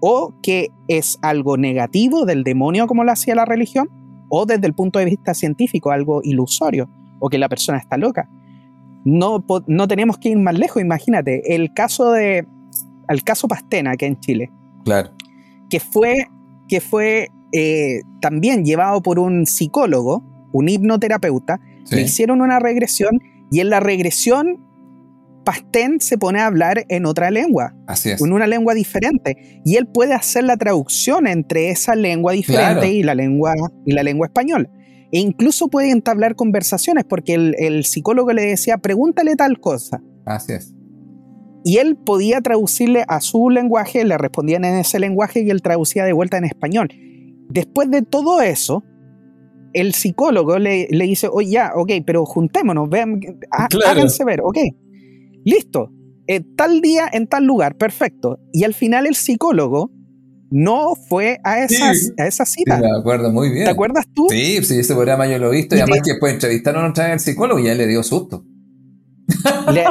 [0.01, 3.89] o que es algo negativo del demonio como lo hacía la religión,
[4.29, 8.29] o desde el punto de vista científico algo ilusorio, o que la persona está loca.
[9.05, 12.47] No, no tenemos que ir más lejos, imagínate, el caso de
[13.09, 14.53] el caso Pastena que en Chile.
[14.85, 15.11] Claro.
[15.71, 16.29] Que fue,
[16.69, 20.23] que fue eh, también llevado por un psicólogo,
[20.53, 23.19] un hipnoterapeuta, le hicieron una regresión
[23.51, 24.68] y en la regresión
[25.49, 28.21] Pastén se pone a hablar en otra lengua, Así es.
[28.21, 33.03] en una lengua diferente, y él puede hacer la traducción entre esa lengua diferente y,
[33.03, 33.55] la lengua,
[33.87, 34.69] y la lengua española.
[35.11, 40.03] E incluso puede entablar conversaciones, porque el, psicólogo le decía, pregúntale tal cosa.
[40.27, 40.75] Así es.
[41.65, 46.05] Y él podía traducirle a su lenguaje, le respondían en ese lenguaje y él traducía
[46.05, 46.91] de vuelta en español.
[47.49, 48.85] Después de todo eso,
[49.73, 53.19] el psicólogo le, le dice, oye, ya, ok, pero juntémonos, vean,
[53.51, 54.59] háganse ver, ok
[55.49, 55.91] Listo,
[56.27, 58.39] eh, tal día en tal lugar, perfecto.
[58.53, 59.91] Y al final el psicólogo
[60.51, 62.77] no fue a, esas, a esa cita.
[62.77, 63.65] Sí, me acuerdo muy bien.
[63.65, 64.27] ¿Te acuerdas tú?
[64.29, 67.13] Sí, sí, ese programa yo lo he visto y, además que después entrevistaron otra vez
[67.15, 68.45] al psicólogo y ya le dio susto.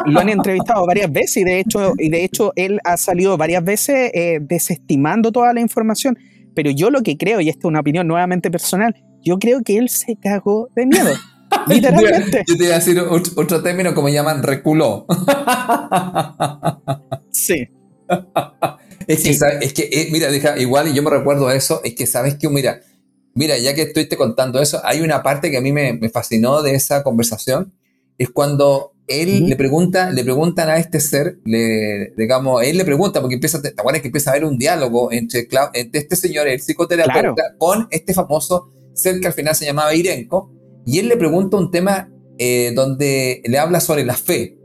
[0.05, 3.63] lo han entrevistado varias veces y de hecho, y de hecho él ha salido varias
[3.63, 6.19] veces eh, desestimando toda la información.
[6.53, 9.79] Pero yo lo que creo, y esta es una opinión nuevamente personal, yo creo que
[9.79, 11.09] él se cagó de miedo.
[11.67, 12.43] Literalmente.
[12.47, 15.05] Yo te iba a decir otro, término como llaman reculó.
[17.31, 17.67] sí.
[19.07, 19.29] es, que,
[19.61, 22.49] es que, eh, mira, deja, igual, y yo me recuerdo eso, es que sabes que,
[22.49, 22.81] mira,
[23.33, 26.75] mira, ya que estuviste contando eso, hay una parte que a mí me, fascinó de
[26.75, 27.73] esa conversación,
[28.17, 33.21] es cuando él le pregunta, le preguntan a este ser, le, digamos, él le pregunta,
[33.21, 36.59] porque empieza, ¿te acuerdas que empieza a haber un diálogo entre, entre este señor, el
[36.59, 40.56] psicoterapeuta, con este famoso ser que al final se llamaba Irenko,
[40.87, 44.57] y él le pregunta un tema eh, donde le habla sobre la fe.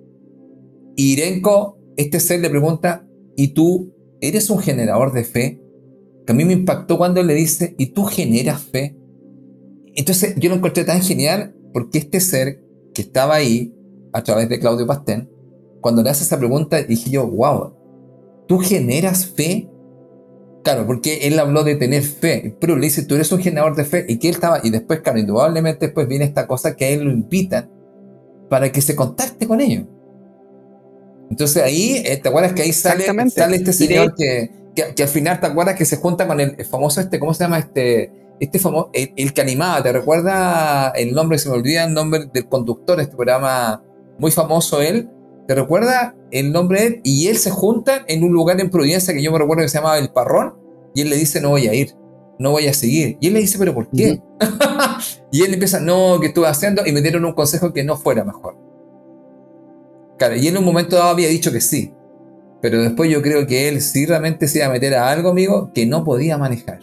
[0.95, 3.05] Y Irenko, este ser le pregunta,
[3.37, 5.61] ¿y tú eres un generador de fe?
[6.25, 8.97] Que a mí me impactó cuando él le dice, ¿y tú generas fe?
[9.97, 12.64] Entonces yo lo encontré tan genial porque este ser
[12.95, 13.75] que estaba ahí
[14.12, 15.29] a través de Claudio Pastén,
[15.81, 17.75] cuando le hace esa pregunta, dije yo, wow,
[18.47, 19.68] ¿tú generas fe?
[20.63, 23.85] Claro, porque él habló de tener fe, pero le dice, tú eres un generador de
[23.85, 26.89] fe, y que él estaba, y después, claro, indudablemente después viene esta cosa que a
[26.91, 27.69] él lo invitan
[28.49, 29.85] para que se contacte con ellos.
[31.31, 35.41] Entonces ahí, eh, ¿te acuerdas que ahí sale, sale este señor que, que, al final,
[35.41, 38.13] ¿te acuerdas que se junta con el, famoso este, ¿cómo se llama este?
[38.39, 41.39] este famoso, el, que animaba, ¿te recuerda el nombre?
[41.39, 43.83] Se me olvida el nombre del conductor de este programa,
[44.19, 45.09] muy famoso él.
[45.47, 47.01] ¿Te recuerda el nombre de él?
[47.05, 49.78] Y él se juntan en un lugar en Providencia que yo me recuerdo que se
[49.78, 50.55] llamaba El Parrón,
[50.95, 51.95] y él le dice, no voy a ir,
[52.39, 53.16] no voy a seguir.
[53.20, 54.20] Y él le dice, pero ¿por qué?
[55.33, 56.85] y él empieza, no, que estuve haciendo?
[56.85, 58.57] Y me dieron un consejo que no fuera mejor.
[60.18, 61.93] Claro, y en un momento dado había dicho que sí.
[62.61, 65.72] Pero después yo creo que él sí realmente se iba a meter a algo, amigo,
[65.74, 66.80] que no podía manejar.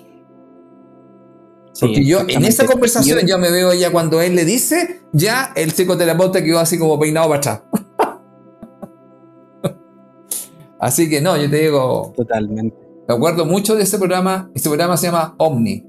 [1.79, 5.71] Porque yo en esa conversación ya me veo ya cuando él le dice, ya el
[5.71, 7.61] psicoterapeuta quedó así como peinado para atrás.
[10.79, 12.13] Así que no, yo te digo.
[12.15, 12.75] Totalmente.
[13.07, 14.51] Me acuerdo mucho de ese programa.
[14.53, 15.85] Ese programa se llama Omni.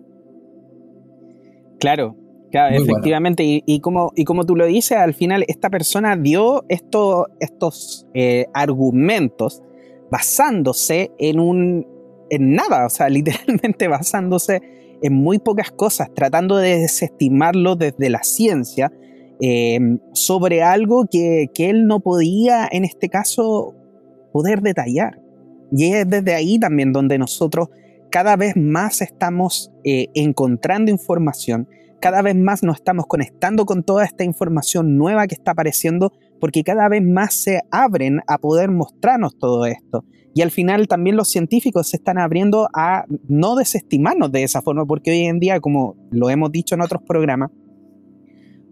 [1.78, 2.16] Claro,
[2.50, 3.42] claro efectivamente.
[3.44, 8.46] Y, como, y como tú lo dices, al final esta persona dio esto, estos eh,
[8.52, 9.62] argumentos
[10.10, 11.86] basándose en un.
[12.30, 12.86] en nada.
[12.86, 14.60] O sea, literalmente basándose
[15.02, 18.92] en muy pocas cosas, tratando de desestimarlo desde la ciencia
[19.40, 23.74] em, sobre algo que, él no podía, en este caso,
[24.32, 25.20] poder detallar.
[25.72, 27.68] Y es desde ahí también donde nosotros
[28.10, 31.68] cada vez más estamos eh, encontrando información,
[32.00, 36.64] cada vez más nos estamos conectando con toda esta información nueva que está apareciendo, porque
[36.64, 40.04] cada vez más se abren a poder mostrarnos todo esto.
[40.34, 44.86] Y al final también los científicos se están abriendo a no desestimarnos de esa forma,
[44.86, 47.50] porque hoy en día, como lo hemos dicho en otros programas,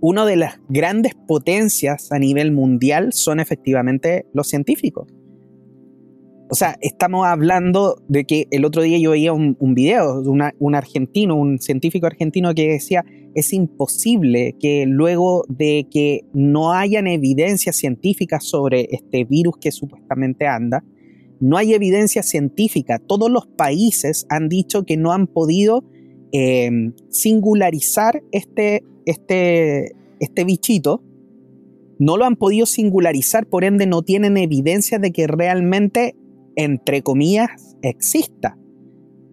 [0.01, 5.09] una de las grandes potencias a nivel mundial son efectivamente los científicos.
[6.51, 10.74] O sea, estamos hablando de que el otro día yo veía un, video de un
[10.74, 17.76] argentino, un científico argentino que decía, es imposible que luego de que no hayan evidencias
[17.76, 20.84] científicas sobre este virus que supuestamente anda,
[21.40, 22.99] no hay evidencia científica.
[22.99, 25.84] Todos los países han dicho que no han podido
[26.32, 31.03] em, singularizar este, este, este bichito.
[31.99, 36.14] No lo han podido singularizar, por ende no tienen evidencia de que realmente,
[36.59, 38.59] entre comillas, exista.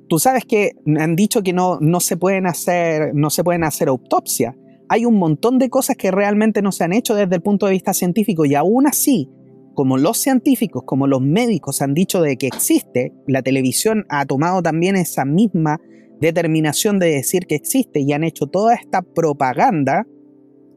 [0.07, 3.87] Tú sabes que han dicho que no, no, se pueden hacer, no se pueden hacer
[3.87, 4.55] autopsias.
[4.89, 7.71] Hay un montón de cosas que realmente no se han hecho desde el punto de
[7.71, 9.27] vista científico y aún así
[9.73, 14.61] como los científicos, como los médicos han dicho de que existe, la televisión ha tomado
[14.61, 15.81] también esa misma
[16.21, 20.05] determinación de decir que existe y han hecho toda esta propaganda,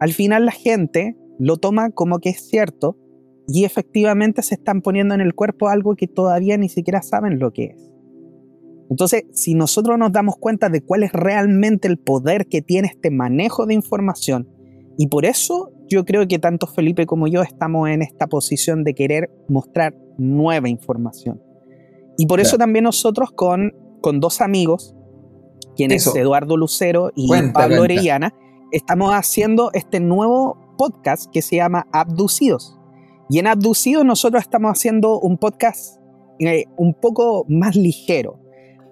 [0.01, 2.97] al final la gente lo toma como que es cierto
[3.49, 7.51] y efectivamente se están poniendo en el cuerpo algo que todavía ni siquiera saben lo
[7.51, 7.91] que es.
[8.91, 13.11] Entonces, si nosotros nos damos cuenta de cuál es realmente el poder que tiene este
[13.11, 14.49] manejo de información,
[14.99, 18.95] y por eso yo creo que tanto Felipe como yo estamos en esta posición de
[18.95, 21.41] querer mostrar nueva información.
[22.19, 23.73] Y por eso también nosotros con,
[24.03, 24.95] con dos amigos,
[25.77, 28.35] quienes es Eduardo Lucero y Pablo Orellana,
[28.73, 32.78] estamos haciendo este nuevo podcast que se llama Abducidos.
[33.31, 36.01] Y en Abducidos nosotros estamos haciendo un podcast
[36.39, 38.41] eh, un poco más ligero,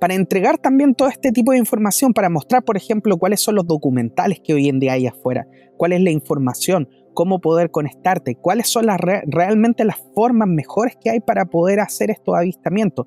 [0.01, 3.67] para entregar también todo este tipo de información, para mostrar, por ejemplo, cuáles son los
[3.67, 8.69] documentales que hoy en día hay afuera, cuál es la información, cómo poder conectarte, cuáles
[8.69, 13.07] son las realmente las formas mejores que hay para poder hacer estos avistamientos.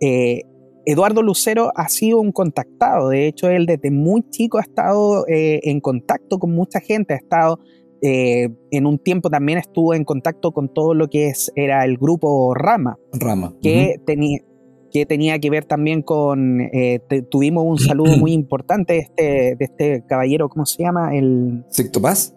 [0.00, 0.44] Eh,
[0.86, 5.60] Eduardo Lucero ha sido un contactado, de hecho él desde muy chico ha estado eh,
[5.64, 7.58] en contacto con mucha gente, ha estado
[8.02, 11.98] eh, en un tiempo también estuvo en contacto con todo lo que es, era el
[11.98, 13.54] grupo Rama, Rama.
[13.62, 14.40] que tenía
[14.92, 16.58] que tenía que ver también con,
[17.30, 19.22] tuvimos un saludo muy importante de este,
[19.56, 21.16] de este caballero, ¿cómo se llama?
[21.16, 21.64] El...
[21.68, 22.34] Sixto Paz.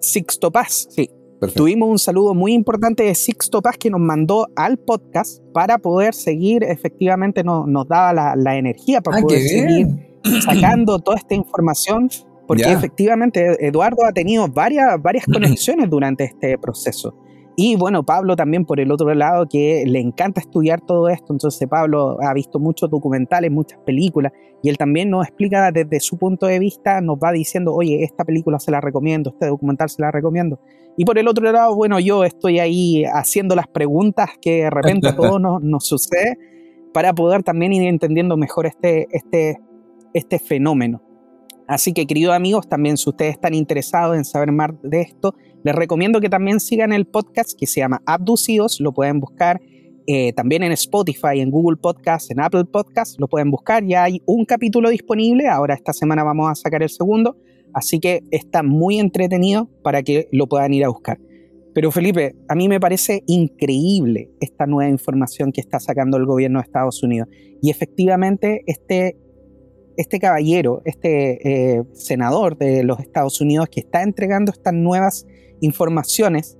[0.00, 1.10] Sixto Paz, sí.
[1.54, 6.12] Tuvimos un saludo muy importante de Sixto Paz que nos mandó al podcast para poder
[6.12, 9.86] seguir, efectivamente nos, nos daba la, energía para poder seguir
[10.44, 12.10] sacando toda esta información,
[12.50, 17.14] porque efectivamente Eduardo ha tenido varias, varias conexiones durante este proceso.
[17.54, 21.32] Y bueno, Pablo también por el otro lado, que le encanta estudiar todo esto.
[21.32, 24.32] Entonces Pablo ha visto muchos documentales, muchas películas,
[24.64, 28.24] y él también nos explica desde su punto de vista, nos va diciendo, oye, esta
[28.24, 30.58] película se la recomiendo, este documental se la recomiendo.
[30.96, 35.06] Y por el otro lado, bueno, yo estoy ahí haciendo las preguntas que de repente
[35.06, 36.36] a todos nos, nos sucede
[36.92, 39.60] para poder también ir entendiendo mejor este, este,
[40.14, 41.00] este fenómeno.
[41.70, 45.72] Así que, queridos amigos, también si ustedes están interesados en saber más de esto, les
[45.72, 49.60] recomiendo que también sigan el podcast que se llama Abducidos, lo pueden buscar
[50.08, 54.20] eh, también en Spotify, en Google Podcast, en Apple Podcast, lo pueden buscar, ya hay
[54.26, 57.36] un capítulo disponible, ahora esta semana vamos a sacar el segundo,
[57.72, 61.20] así que está muy entretenido para que lo puedan ir a buscar.
[61.72, 66.58] Pero Felipe, a mí me parece increíble esta nueva información que está sacando el gobierno
[66.58, 67.28] de Estados Unidos.
[67.62, 69.16] Y efectivamente, este
[70.00, 75.26] este caballero, este eh, senador de los Estados Unidos que está entregando estas nuevas
[75.60, 76.56] informaciones,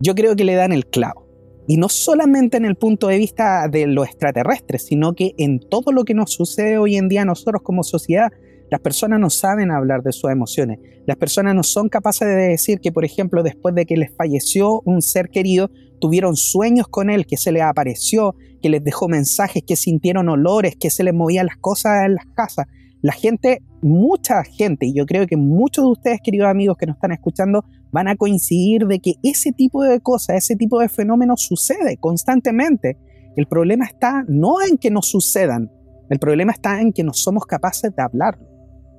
[0.00, 1.28] yo creo que le dan el clavo.
[1.68, 5.92] Y no solamente en el punto de vista de los extraterrestres, sino que en todo
[5.92, 8.32] lo que nos sucede hoy en día nosotros como sociedad,
[8.68, 10.80] las personas no saben hablar de sus emociones.
[11.06, 14.80] Las personas no son capaces de decir que, por ejemplo, después de que les falleció
[14.84, 15.70] un ser querido,
[16.00, 20.76] tuvieron sueños con él, que se les apareció, que les dejó mensajes, que sintieron olores,
[20.76, 22.66] que se les movían las cosas en las casas.
[23.02, 26.96] La gente, mucha gente, y yo creo que muchos de ustedes, queridos amigos que nos
[26.96, 31.42] están escuchando, van a coincidir de que ese tipo de cosas, ese tipo de fenómenos
[31.42, 32.96] sucede constantemente.
[33.36, 35.70] El problema está no en que no sucedan,
[36.08, 38.52] el problema está en que no somos capaces de hablarlo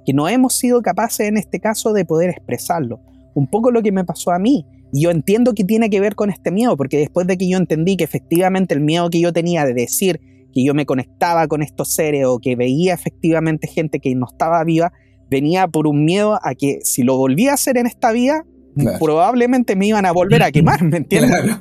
[0.06, 3.02] que no hemos sido capaces en este caso de poder expresarlo.
[3.34, 4.66] Un poco lo que me pasó a mí.
[4.94, 7.58] Y yo entiendo que tiene que ver con este miedo, porque después de que yo
[7.58, 10.22] entendí que efectivamente el miedo que yo tenía de decir
[10.54, 14.64] que yo me conectaba con estos seres o que veía efectivamente gente que no estaba
[14.64, 14.94] viva,
[15.30, 18.46] venía por un miedo a que si lo volvía a hacer en esta vida,
[19.00, 21.58] probablemente me iban a volver a quemar, ¿me entiendes?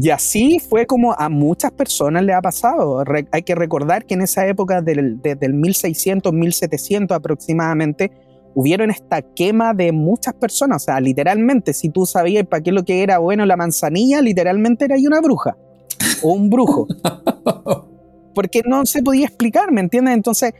[0.00, 3.02] Y así fue como a muchas personas le ha pasado.
[3.32, 5.18] hay que recordar que en esa época del,
[5.52, 8.12] 1600, 1700 aproximadamente,
[8.54, 10.82] hubieron esta quema de muchas personas.
[10.82, 14.84] O sea, literalmente, si tú sabías para qué lo que era bueno la manzanilla, literalmente
[14.84, 15.56] era una bruja
[16.22, 16.86] o un brujo.
[18.34, 20.14] Porque no se podía explicar, ¿me entiendes?
[20.14, 20.52] Entonces,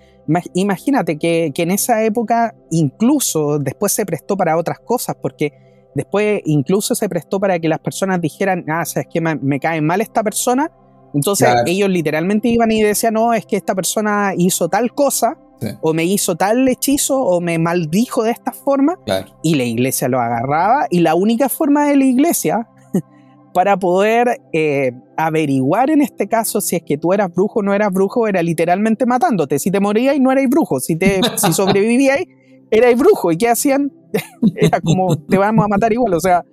[0.55, 5.53] imagínate que, que en esa época incluso después se prestó para otras cosas, porque
[5.99, 10.01] Después incluso se prestó para que las personas dijeran, ah, es que me, cae mal
[10.01, 10.71] esta persona.
[11.13, 15.37] Entonces ellos literalmente iban y decían, no, es que esta persona hizo tal cosa,
[15.81, 18.99] o me hizo tal hechizo, o me maldijo de esta forma.
[19.43, 20.87] Y la iglesia lo agarraba.
[20.91, 22.69] Y la única forma de la iglesia
[23.55, 27.75] para poder eh, averiguar en este caso si es que tú eras brujo o no
[27.75, 29.59] eras brujo era literalmente matándote.
[29.59, 32.27] Si te morías y no erais brujo, si, te, si sobrevivíais,
[32.71, 33.33] erais brujo.
[33.33, 33.93] ¿Y qué hacían?
[34.57, 36.45] era como, te vamos a matar igual, o sea,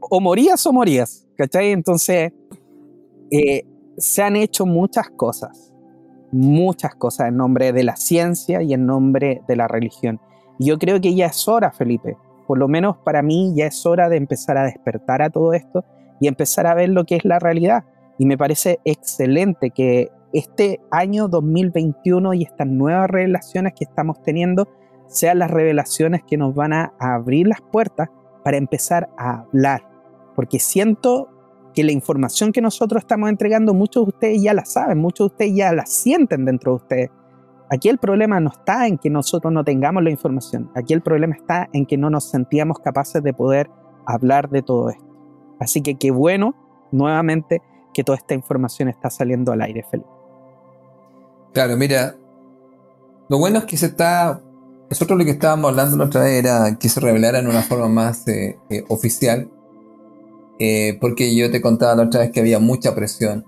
[0.00, 1.72] o morías o morías, ¿cachai?
[1.72, 2.32] Entonces,
[3.30, 3.64] eh,
[3.96, 5.71] se han hecho muchas cosas,
[6.32, 10.20] muchas cosas en nombre de la ciencia y en nombre de la religión.
[10.58, 12.16] Yo creo que ya es hora, Felipe,
[12.46, 15.84] por lo menos para mí ya es hora de empezar a despertar a todo esto
[16.20, 17.84] y empezar a ver lo que es la realidad.
[18.18, 24.68] Y me parece excelente que este año 2021 y estas nuevas relaciones que estamos teniendo
[25.08, 28.08] sean las revelaciones que nos van a abrir las puertas
[28.44, 29.82] para empezar a hablar.
[30.34, 31.28] Porque siento
[31.72, 35.32] que la información que nosotros estamos entregando, muchos de ustedes ya la saben, muchos de
[35.32, 37.10] ustedes ya la sienten dentro de ustedes.
[37.70, 41.34] Aquí el problema no está en que nosotros no tengamos la información, aquí el problema
[41.34, 43.70] está en que no nos sentíamos capaces de poder
[44.06, 45.04] hablar de todo esto.
[45.58, 46.54] Así que qué bueno,
[46.90, 47.62] nuevamente,
[47.94, 50.08] que toda esta información está saliendo al aire, Felipe.
[51.52, 52.16] Claro, mira,
[53.28, 54.40] lo bueno es que se está
[54.92, 57.88] nosotros lo que estábamos hablando la otra vez era que se revelara en una forma
[57.88, 59.48] más eh, eh, oficial,
[60.58, 63.44] eh, porque yo te contaba la otra vez que había mucha presión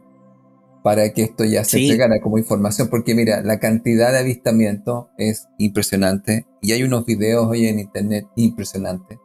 [0.82, 5.46] para que esto ya se entregara como información, porque mira, la cantidad de avistamientos es
[5.58, 9.18] impresionante y hay unos videos hoy en internet impresionantes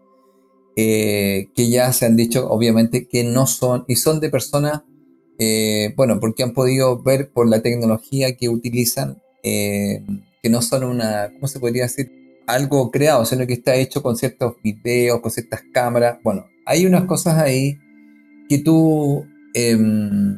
[0.76, 4.84] que ya se han dicho obviamente que no son y son de personas,
[5.98, 9.22] bueno, porque han podido ver por la tecnología que utilizan
[10.42, 12.12] que no son una, ¿cómo se podría decir?
[12.48, 16.18] Algo creado, sino que está hecho con ciertos videos, con ciertas cámaras.
[16.24, 17.80] Bueno, hay unas cosas ahí
[18.48, 20.38] que tú em,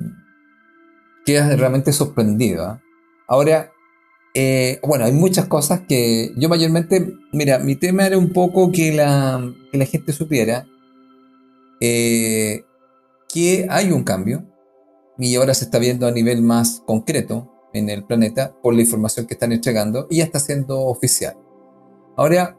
[1.26, 2.66] quedas realmente sorprendido.
[2.66, 2.82] ¿ah?
[3.28, 3.74] Ahora,
[4.34, 8.94] eh, bueno, hay muchas cosas que yo mayormente, mira, mi tema era un poco que
[8.94, 10.66] la, que la gente supiera
[11.82, 12.64] eh,
[13.28, 14.46] que hay un cambio
[15.18, 19.28] y ahora se está viendo a nivel más concreto en el planeta por la información
[19.28, 21.36] que están entregando y ya está siendo oficial.
[22.16, 22.58] Ahora,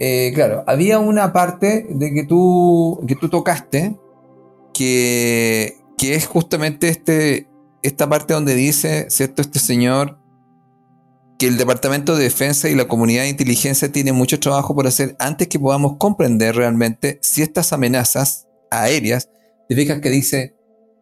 [0.00, 3.98] eh, claro, había una parte de que tú, que tú tocaste
[4.72, 7.48] que, que es justamente este,
[7.82, 9.42] esta parte donde dice, ¿cierto?
[9.42, 10.18] Este señor
[11.38, 15.14] que el Departamento de Defensa y la comunidad de inteligencia tiene mucho trabajo por hacer
[15.20, 19.28] antes que podamos comprender realmente si estas amenazas aéreas,
[19.68, 20.56] te fijas que dice,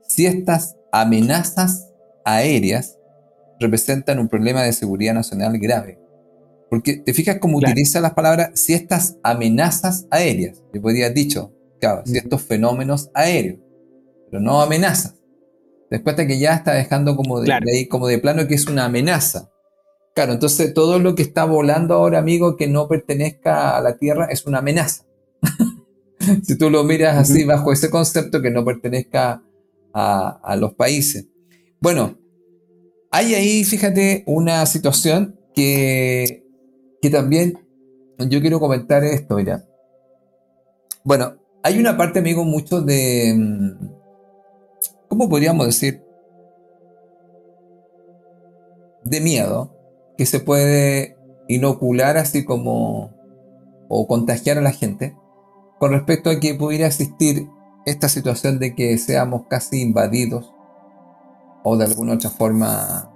[0.07, 1.90] si estas amenazas
[2.24, 2.99] aéreas
[3.59, 5.99] representan un problema de seguridad nacional grave.
[6.71, 11.53] Porque te fijas cómo utiliza las palabras si estas amenazas aéreas, te podría haber dicho,
[11.81, 13.61] claro, si estos fenómenos aéreos,
[14.31, 15.14] pero no amenazas.
[15.91, 18.87] Después de que ya está dejando como de, ahí, como de plano que es una
[18.87, 19.51] amenaza.
[20.14, 24.27] Claro, entonces todo lo que está volando ahora, amigo, que no pertenezca a la Tierra,
[24.27, 25.05] es una amenaza.
[26.43, 29.43] si tú lo miras así, bajo ese concepto que no pertenezca
[29.93, 31.27] a los países.
[31.81, 32.19] Bueno,
[33.11, 36.45] hay ahí, fíjate, una situación que,
[37.07, 37.59] que también
[38.19, 39.65] yo quiero comentar esto, mira.
[41.05, 43.33] Bueno, hay una parte, amigo, mucho de...
[43.37, 43.91] Mm,
[45.09, 46.03] ¿Cómo podríamos decir?
[49.05, 49.73] De miedo
[50.19, 53.15] que se puede inocular así como...
[53.89, 55.17] o contagiar a la gente
[55.79, 57.47] con respecto a que pudiera existir
[57.85, 60.53] esta situación de que seamos casi invadidos
[61.63, 63.13] o de alguna otra forma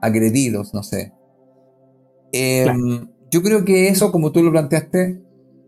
[0.00, 1.12] agredidos, no sé.
[2.32, 5.22] Em, yo creo que eso, como tú lo planteaste,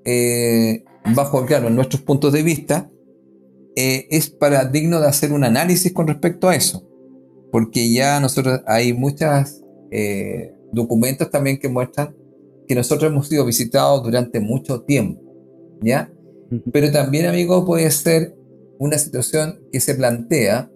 [0.04, 0.84] eh,
[1.14, 2.90] bajo, claro, nuestros puntos de vista,
[3.74, 6.86] eh, es para digno de hacer un análisis con respecto a eso.
[7.50, 12.14] Porque ya nosotros hay muchos eh, documentos también que muestran
[12.68, 15.22] que nosotros hemos sido visitados durante mucho tiempo.
[15.80, 16.12] ¿Ya?
[16.70, 18.36] Pero también, amigo, puede ser
[18.78, 20.70] una situación que se plantea,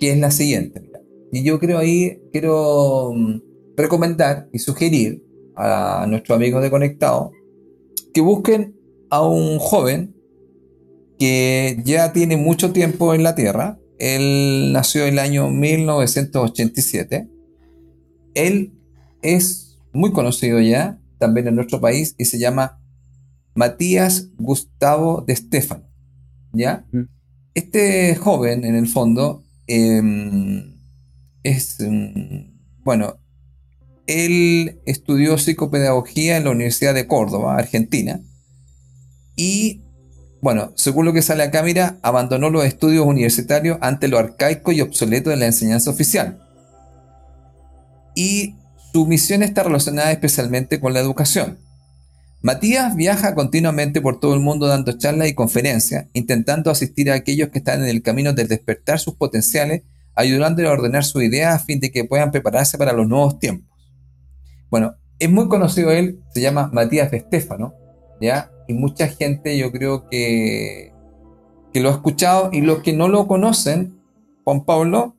[0.00, 0.90] que es la siguiente.
[1.30, 3.40] Y yo creo ahí, quiero mm,
[3.76, 5.25] recomendar y sugerir
[5.56, 7.32] a nuestros amigos de Conectado
[8.12, 8.76] que busquen
[9.10, 10.14] a un joven
[11.18, 13.78] que ya tiene mucho tiempo en la Tierra.
[13.98, 17.28] Él nació en el año 1987.
[18.34, 18.72] Él
[19.22, 22.80] es muy conocido ya, también en nuestro país, y se llama
[23.54, 25.84] Matías Gustavo de Stefano.
[26.52, 26.86] ¿Ya?
[27.54, 30.78] Este joven, en el fondo, em,
[31.42, 31.78] es,
[32.82, 33.18] bueno,
[34.06, 38.20] él estudió psicopedagogía en la Universidad de Córdoba, Argentina,
[39.36, 39.82] y,
[40.40, 44.80] bueno, según lo que sale acá, mira, abandonó los estudios universitarios ante lo arcaico y
[44.80, 46.42] obsoleto de la enseñanza oficial.
[48.14, 48.54] Y
[48.92, 51.58] su misión está relacionada especialmente con la educación.
[52.40, 57.50] Matías viaja continuamente por todo el mundo dando charlas y conferencias, intentando asistir a aquellos
[57.50, 59.82] que están en el camino de despertar sus potenciales,
[60.14, 63.75] ayudándoles a ordenar sus ideas a fin de que puedan prepararse para los nuevos tiempos.
[64.70, 67.74] Bueno, es muy conocido él, se llama Matías de Estéfano,
[68.20, 68.50] ¿ya?
[68.68, 70.92] Y mucha gente yo creo que,
[71.72, 73.98] que lo ha escuchado y los que no lo conocen,
[74.44, 75.16] Juan Pablo,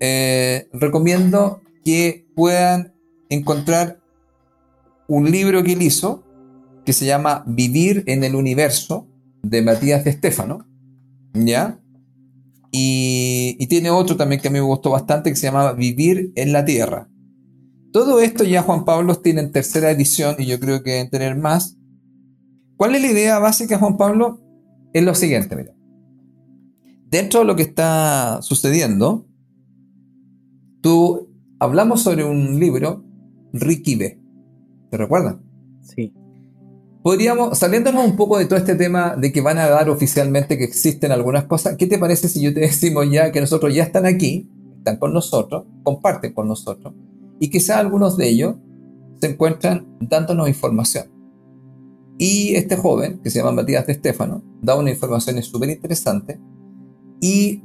[0.00, 2.94] eh, recomiendo que puedan
[3.28, 4.00] encontrar
[5.06, 6.24] un libro que él hizo,
[6.84, 9.06] que se llama Vivir en el Universo,
[9.42, 10.66] de Matías de Estéfano,
[11.34, 11.80] ¿ya?
[12.70, 16.52] Y, tiene otro también que a mí me gustó bastante, que se llama Vivir en
[16.52, 17.08] la Tierra.
[17.92, 21.36] Todo esto ya Juan Pablo tiene en tercera edición y yo creo que deben tener
[21.36, 21.76] más.
[22.76, 24.40] ¿Cuál es la idea básica, Juan Pablo?
[24.92, 25.74] Es lo siguiente, mira.
[27.06, 29.26] Dentro de lo que está sucediendo,
[30.82, 33.04] tú hablamos sobre un libro,
[33.52, 34.20] Ricky B.
[34.90, 35.36] ¿Te recuerdas?
[35.82, 36.14] Sí
[37.08, 40.64] podríamos, saliéndonos un poco de todo este tema de que van a dar oficialmente que
[40.64, 44.04] existen algunas cosas, ¿qué te parece si yo te decimos ya que nosotros ya están
[44.04, 46.92] aquí, están con nosotros, comparten con nosotros,
[47.40, 48.56] y quizá algunos de ellos
[49.20, 51.06] se encuentran dándonos información?
[52.18, 56.40] Y este joven, que se llama Matías de Estefano, da una información súper interesante
[57.20, 57.62] y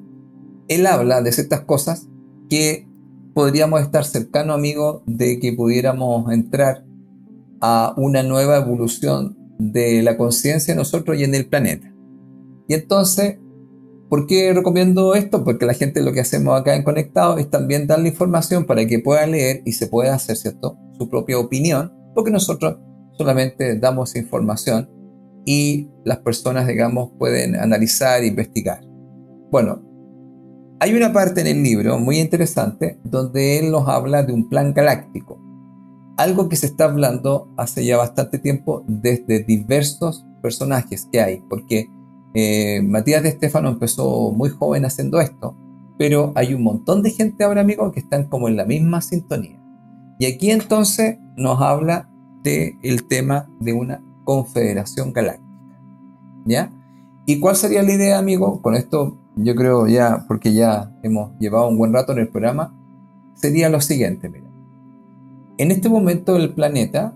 [0.67, 2.07] él habla de ciertas cosas
[2.49, 2.87] que
[3.33, 6.85] podríamos estar cercanos, amigos, de que pudiéramos entrar
[7.61, 11.93] a una nueva evolución de la conciencia en nosotros y en el planeta.
[12.67, 13.39] Y entonces,
[14.13, 15.43] ¿por qué recomiendo esto?
[15.43, 18.99] Porque la gente lo que hacemos acá en Conectado es también darle información para que
[18.99, 20.37] pueda leer y se pueda hacer.
[20.37, 22.77] Su propia opinión, porque nosotros
[23.17, 24.87] solamente damos información
[25.47, 28.81] y las personas, digamos, pueden analizar e investigar.
[29.49, 29.81] Bueno,
[30.79, 34.75] hay una parte en el libro muy interesante donde él nos habla de un plan
[34.75, 35.41] galáctico
[36.17, 41.87] algo que se está hablando hace ya bastante tiempo desde diversos personajes que hay, porque
[42.33, 45.55] eh, Matías de Estefano empezó muy joven haciendo esto,
[45.97, 49.59] pero hay un montón de gente ahora, amigos, que están como en la misma sintonía.
[50.19, 52.09] Y aquí entonces nos habla
[52.43, 55.43] del el tema de una confederación galáctica.
[56.45, 56.71] ¿Ya?
[57.25, 58.61] ¿Y cuál sería la idea, amigo?
[58.61, 62.75] Con esto yo creo ya, porque ya hemos llevado un buen rato en el programa,
[63.35, 64.49] sería lo siguiente, mira.
[65.57, 67.15] En este momento el planeta,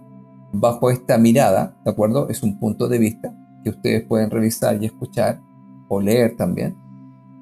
[0.54, 2.30] bajo esta mirada, ¿de acuerdo?
[2.30, 3.36] Es un punto de vista
[3.68, 5.42] que ustedes pueden revisar y escuchar
[5.90, 6.78] o leer también.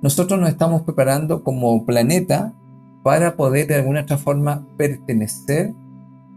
[0.01, 2.53] Nosotros nos estamos preparando como planeta
[3.03, 5.73] para poder de alguna otra forma pertenecer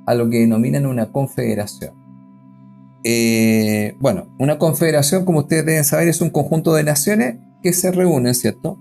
[0.06, 1.94] a lo que denominan una confederación.
[3.04, 7.90] Eh, bueno, una confederación, como ustedes deben saber, es un conjunto de naciones que se
[7.90, 8.78] reúnen, ¿cierto?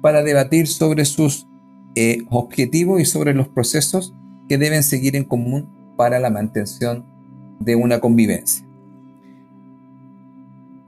[0.00, 1.46] Para debatir sobre sus
[1.94, 4.14] eh, objetivos y sobre los procesos
[4.48, 7.04] que deben seguir en común para la mantención
[7.60, 8.67] de una convivencia.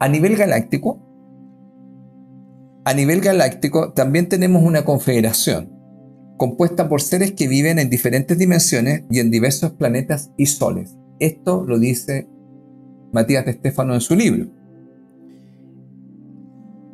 [0.00, 0.98] A nivel galáctico,
[2.86, 5.78] a nivel galáctico también tenemos una confederación
[6.38, 10.96] compuesta por seres que viven en diferentes dimensiones y en diversos planetas y soles.
[11.18, 12.28] Esto lo dice
[13.12, 14.46] Matías de Estefano en su libro.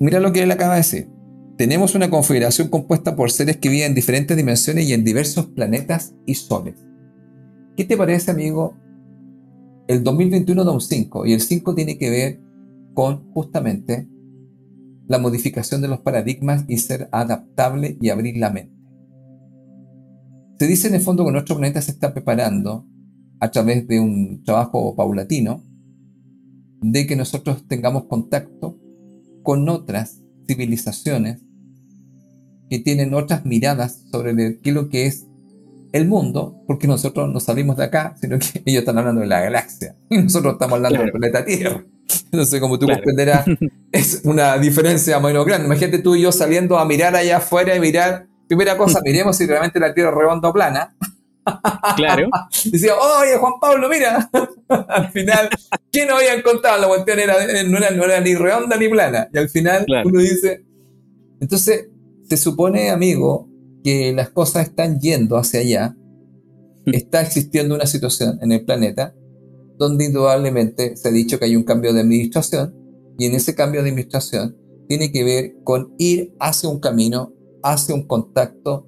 [0.01, 1.09] Mira lo que él acaba de decir.
[1.57, 6.13] Tenemos una configuración compuesta por seres que viven en diferentes dimensiones y en diversos planetas
[6.27, 6.75] y soles.
[7.77, 8.77] ¿Qué te parece, amigo?
[9.87, 12.46] El 2021 da un 5 y el 5 tiene que ver
[12.97, 14.09] con justamente
[15.07, 18.75] la modificación de los paradigmas y ser adaptable y abrir la mente.
[20.59, 22.89] Se dice en el fondo que nuestro planeta se está preparando
[23.39, 25.63] a través de un trabajo paulatino
[26.81, 28.81] de que nosotros tengamos contacto
[29.43, 31.43] con otras civilizaciones
[32.71, 35.27] que tienen otras miradas sobre qué es lo que es
[35.93, 39.43] el mundo, porque nosotros no salimos de acá, sino que ellos están hablando de la
[39.43, 41.85] galaxia y nosotros estamos hablando del planeta Tierra.
[42.33, 43.47] Entonces, como tú comprenderás,
[43.93, 45.67] es una diferencia muy grande.
[45.67, 49.47] Imagínate tú y yo saliendo a mirar allá afuera y mirar, primera cosa, miremos si
[49.47, 50.97] realmente la Tierra es redonda o plana.
[51.97, 52.29] Claro.
[52.65, 54.29] Decía, oye, Juan Pablo, mira.
[54.69, 55.49] al final,
[55.93, 56.81] ¿quién no había encontrado?
[56.81, 57.35] La cuestión era,
[57.65, 59.29] no, era, ni redonda ni plana.
[59.33, 60.65] Y al final uno dice,
[61.41, 61.89] entonces,
[62.29, 63.49] se supone, amigo,
[63.85, 65.97] que las cosas están yendo hacia allá.
[66.85, 66.95] Hmm.
[66.95, 69.15] Está existiendo una situación en el planeta
[69.79, 72.75] donde indudablemente se ha dicho que hay un cambio de administración
[73.19, 74.57] y en ese cambio de administración
[74.89, 78.87] tiene que ver con ir hacia un camino, hacia un contacto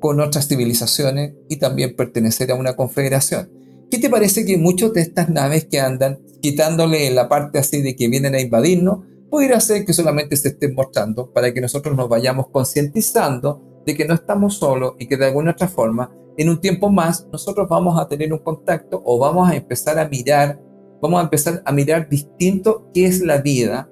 [0.00, 3.50] con otras civilizaciones y también pertenecer a una confederación.
[3.90, 7.96] ¿Qué te parece que muchas de estas naves que andan quitándole la parte así de
[7.96, 8.98] que vienen a invadirnos,
[9.30, 14.04] pudiera ser que solamente se estén mostrando para que nosotros nos vayamos concientizando de que
[14.04, 17.98] no estamos solos y que de alguna otra forma, en un tiempo más, nosotros vamos
[17.98, 20.60] a tener un contacto o vamos a empezar a mirar,
[21.00, 23.88] vamos a empezar a mirar distinto qué es la vida,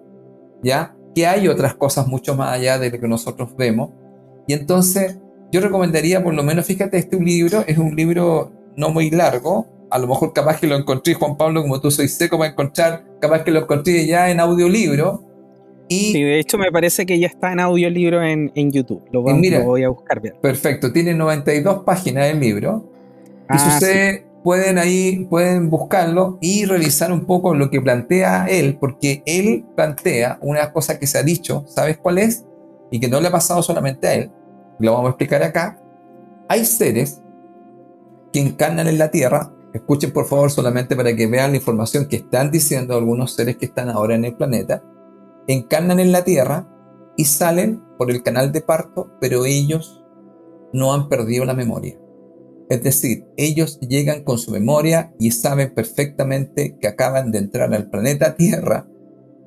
[0.62, 0.96] ¿ya?
[1.14, 3.90] Que hay otras cosas mucho más allá de lo que nosotros vemos.
[4.46, 5.18] Y entonces,
[5.52, 9.98] yo recomendaría, por lo menos, fíjate, este libro es un libro no muy largo, a
[9.98, 13.44] lo mejor capaz que lo encontré, Juan Pablo, como tú soy seco para encontrar, capaz
[13.44, 15.22] que lo encontré ya en audiolibro,
[16.12, 19.02] Sí, de hecho me parece que ya está en audiolibro en, en YouTube.
[19.10, 20.34] Lo, voy a buscar bien.
[20.40, 22.88] Perfecto, tiene 92 páginas el libro.
[23.52, 28.46] y si ah, ustedes pueden ahí, pueden buscarlo y revisar un poco lo que plantea
[28.48, 32.44] él, porque él plantea una cosa que se ha dicho, ¿sabes cuál es?
[32.90, 34.30] Y que no le ha pasado solamente a él,
[34.78, 35.80] lo vamos a explicar acá.
[36.48, 37.22] Hay seres
[38.32, 42.16] que encarnan en la Tierra, escuchen por favor solamente para que vean la información que
[42.16, 44.82] están diciendo algunos seres que están ahora en el planeta,
[45.46, 46.68] encarnan en la tierra
[47.16, 50.04] y salen por el canal de parto, pero ellos
[50.72, 51.98] no han perdido la memoria.
[52.68, 57.90] Es decir, ellos llegan con su memoria y saben perfectamente que acaban de entrar al
[57.90, 58.86] planeta Tierra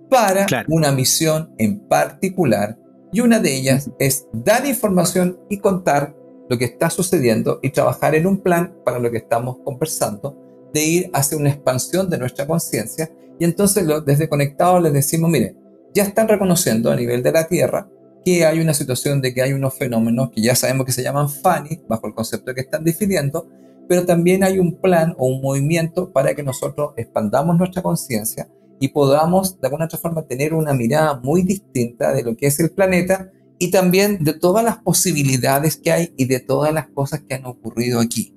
[0.10, 2.78] para una misión en particular
[3.12, 6.16] y una de ellas es dar información y contar
[6.50, 10.38] lo que está sucediendo y trabajar en un plan para lo que estamos conversando,
[10.74, 13.10] de ir hacia una expansión de nuestra conciencia.
[13.40, 15.58] Y entonces desde conectados les decimos, miren,
[15.96, 17.90] ya están reconociendo a nivel de la Tierra
[18.26, 21.30] que hay una situación de que hay unos fenómenos que ya sabemos que se llaman
[21.30, 23.48] FANI, bajo el concepto que están definiendo,
[23.88, 28.90] pero también hay un plan o un movimiento para que nosotros expandamos nuestra conciencia y
[28.90, 32.72] podamos de alguna otra forma tener una mirada muy distinta de lo que es el
[32.72, 37.36] planeta y también de todas las posibilidades que hay y de todas las cosas que
[37.36, 38.36] han ocurrido aquí.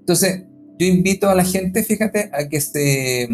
[0.00, 0.44] Entonces,
[0.78, 3.28] yo invito a la gente, fíjate, a que se,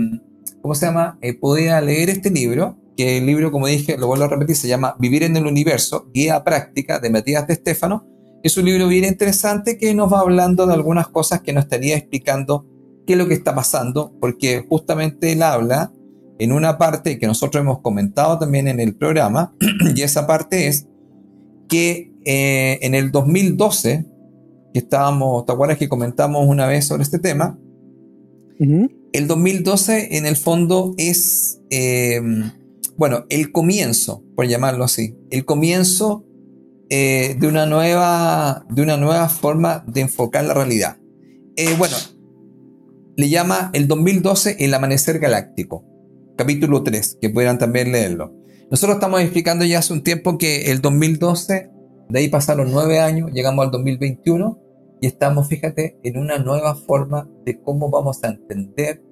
[0.60, 1.18] ¿cómo se llama?
[1.22, 4.68] Eh, pueda leer este libro que el libro, como dije, lo vuelvo a repetir, se
[4.68, 8.06] llama Vivir en el Universo, Guía Práctica de Matías de Estéfano.
[8.42, 11.96] Es un libro bien interesante que nos va hablando de algunas cosas que nos estaría
[11.96, 12.66] explicando
[13.06, 15.92] qué es lo que está pasando, porque justamente él habla
[16.38, 19.54] en una parte que nosotros hemos comentado también en el programa,
[19.94, 20.86] y esa parte es
[21.68, 24.06] que eh, en el 2012,
[24.72, 27.58] que estábamos, ¿te acuerdas que comentamos una vez sobre este tema?
[28.58, 31.60] El 2012 en el fondo es...
[31.70, 32.20] Eh,
[32.96, 36.24] bueno, el comienzo, por llamarlo así, el comienzo
[36.90, 40.98] eh, de, una nueva, de una nueva forma de enfocar la realidad.
[41.56, 41.96] Eh, bueno,
[43.16, 45.84] le llama el 2012 El Amanecer Galáctico,
[46.36, 48.34] capítulo 3, que puedan también leerlo.
[48.70, 51.70] Nosotros estamos explicando ya hace un tiempo que el 2012,
[52.08, 54.60] de ahí pasaron nueve años, llegamos al 2021
[55.00, 59.02] y estamos, fíjate, en una nueva forma de cómo vamos a entender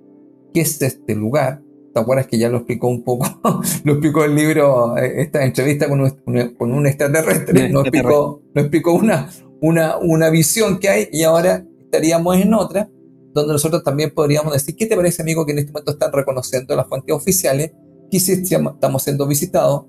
[0.53, 1.63] qué es este lugar,
[1.93, 3.27] ¿Te acuerdas que ya lo explicó un poco?
[3.85, 8.65] lo explicó el libro, eh, esta entrevista con un, con un extraterrestre, nos explicó, nos
[8.65, 9.29] explicó una,
[9.61, 12.89] una, una visión que hay y ahora estaríamos en otra,
[13.35, 16.75] donde nosotros también podríamos decir, ¿qué te parece amigo que en este momento están reconociendo
[16.75, 17.73] las fuentes oficiales?
[18.11, 19.85] Que sí estamos siendo visitados,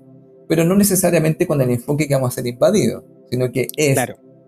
[0.48, 3.98] pero no necesariamente con el enfoque que vamos a ser invadidos, sino que es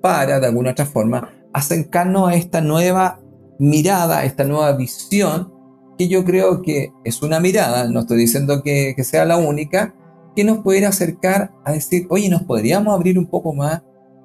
[0.00, 3.20] para, de alguna otra forma, acercarnos a esta nueva
[3.58, 5.52] mirada, a esta nueva visión,
[5.98, 9.94] que yo creo que es una mirada, no estoy diciendo que, que sea la única,
[10.34, 13.82] que nos pudiera acercar a decir, oye, nos podríamos abrir un poco más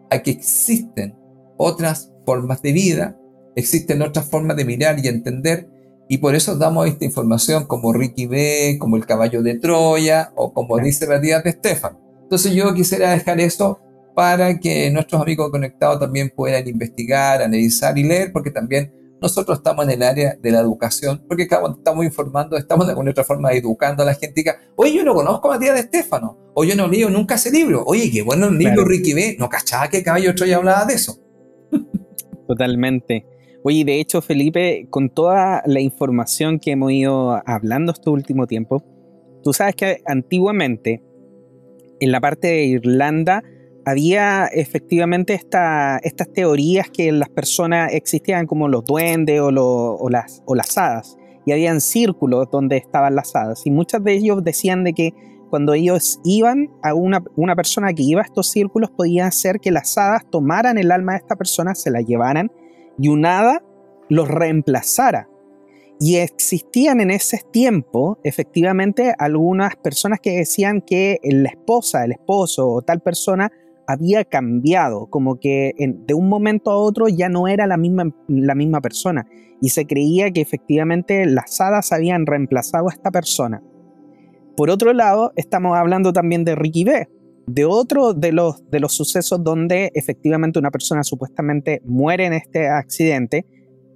[0.10, 1.16] a que existen
[1.58, 3.18] otras formas de vida,
[3.56, 5.70] existen otras formas de mirar y entender,
[6.10, 10.52] y por eso damos esta información como Ricky B, como el caballo de Troya, o
[10.54, 11.98] como dice Matías de Estefan.
[12.24, 13.80] Entonces yo quisiera dejar eso
[14.14, 18.92] para que nuestros amigos conectados también puedan investigar, analizar y leer, porque también
[19.22, 23.24] nosotros estamos en el área de la educación, porque estamos informando, estamos de alguna otra
[23.24, 24.44] forma educando a la gente.
[24.44, 27.52] Que, Oye, yo no conozco a Matías de Estefano, o yo no leo nunca ese
[27.52, 27.84] libro.
[27.86, 29.36] Oye, qué bueno el libro Ricky B.
[29.40, 31.20] No cachaba que Caballo Troya hablaba de eso.
[32.48, 33.26] Totalmente.
[33.64, 38.84] Oye, de hecho, Felipe, con toda la información que hemos ido hablando este último tiempo,
[39.44, 41.04] tú sabes que antiguamente,
[42.00, 43.44] en la parte de Irlanda,
[43.86, 49.52] había efectivamente estas teorías que las personas existían como los duendes o,
[50.10, 54.44] las, o las hadas, y habían círculos donde estaban las hadas, y muchos de ellos
[54.44, 55.14] decían de que
[55.50, 59.72] cuando ellos iban a una, una persona que iba a estos círculos, podía hacer que
[59.72, 62.52] las hadas tomaran el alma de esta persona, se la llevaran,
[62.98, 63.62] y un hada
[64.08, 65.28] los reemplazara.
[66.00, 72.70] Y existían en ese tiempo, efectivamente, algunas personas que decían que la esposa, el esposo
[72.70, 73.52] o tal persona
[73.92, 78.56] había cambiado, como que de un momento a otro ya no era la misma, la
[78.56, 79.26] misma persona
[79.62, 83.62] y se creía que efectivamente las hadas habían reemplazado a esta persona.
[84.58, 87.08] Por otro lado, estamos hablando también de Ricky B,
[87.48, 92.68] de otro de los, de los sucesos donde efectivamente una persona supuestamente muere en este
[92.68, 93.46] accidente.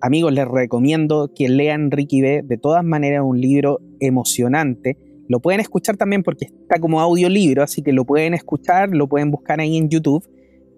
[0.02, 5.60] Amigos, les recomiendo que lean Ricky B, de todas maneras un libro emocionante lo pueden
[5.60, 9.78] escuchar también porque está como audiolibro, así que lo pueden escuchar, lo pueden buscar ahí
[9.78, 10.28] en YouTube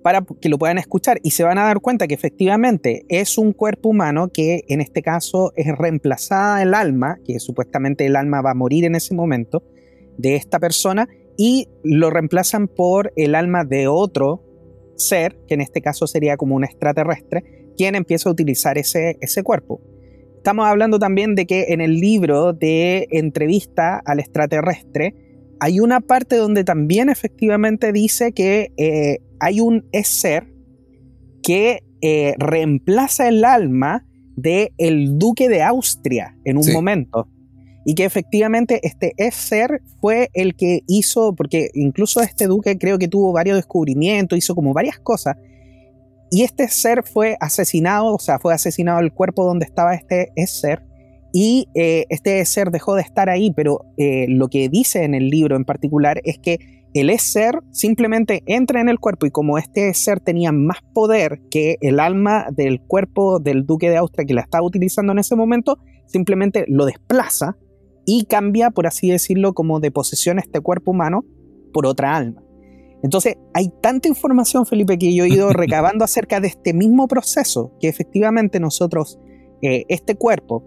[0.04, 3.52] para que lo puedan escuchar y se van a dar cuenta que efectivamente es un
[3.52, 8.52] cuerpo humano que en este caso es reemplazada el alma, que supuestamente el alma va
[8.52, 9.64] a morir en ese momento
[10.18, 14.44] de esta persona y lo reemplazan por el alma de otro
[14.96, 19.44] ser, que en este caso sería como un extraterrestre, quien empieza a utilizar ese, ese
[19.44, 19.82] cuerpo.
[20.48, 25.14] Estamos hablando también de que en el libro de entrevista al extraterrestre
[25.60, 30.48] hay una parte donde también efectivamente dice que eh, hay un ser
[31.44, 34.06] que eh, reemplaza el alma
[34.38, 37.28] de el duque de Austria en un momento.
[37.84, 43.10] Y que efectivamente este ser fue el que hizo, porque incluso este duque creo que
[43.10, 45.36] tuvo varios descubrimientos, hizo como varias cosas,
[46.30, 50.84] y este ser fue asesinado, o sea, fue asesinado el cuerpo donde estaba este ser.
[51.34, 55.30] Y eh, este ser dejó de estar ahí, pero eh, lo que dice en el
[55.30, 56.58] libro en particular es que
[56.94, 61.78] el ser simplemente entra en el cuerpo y como este ser tenía más poder que
[61.82, 65.78] el alma del cuerpo del duque de Austria que la estaba utilizando en ese momento,
[66.08, 67.58] simplemente lo desplaza
[68.06, 71.24] y cambia, por así decirlo, como de posesión este cuerpo humano
[71.74, 72.42] por otra alma.
[73.04, 77.72] Entonces, hay tanta información, Felipe, que yo he ido recabando acerca de este mismo proceso,
[77.80, 79.20] que efectivamente nosotros,
[79.62, 80.64] eh, este cuerpo,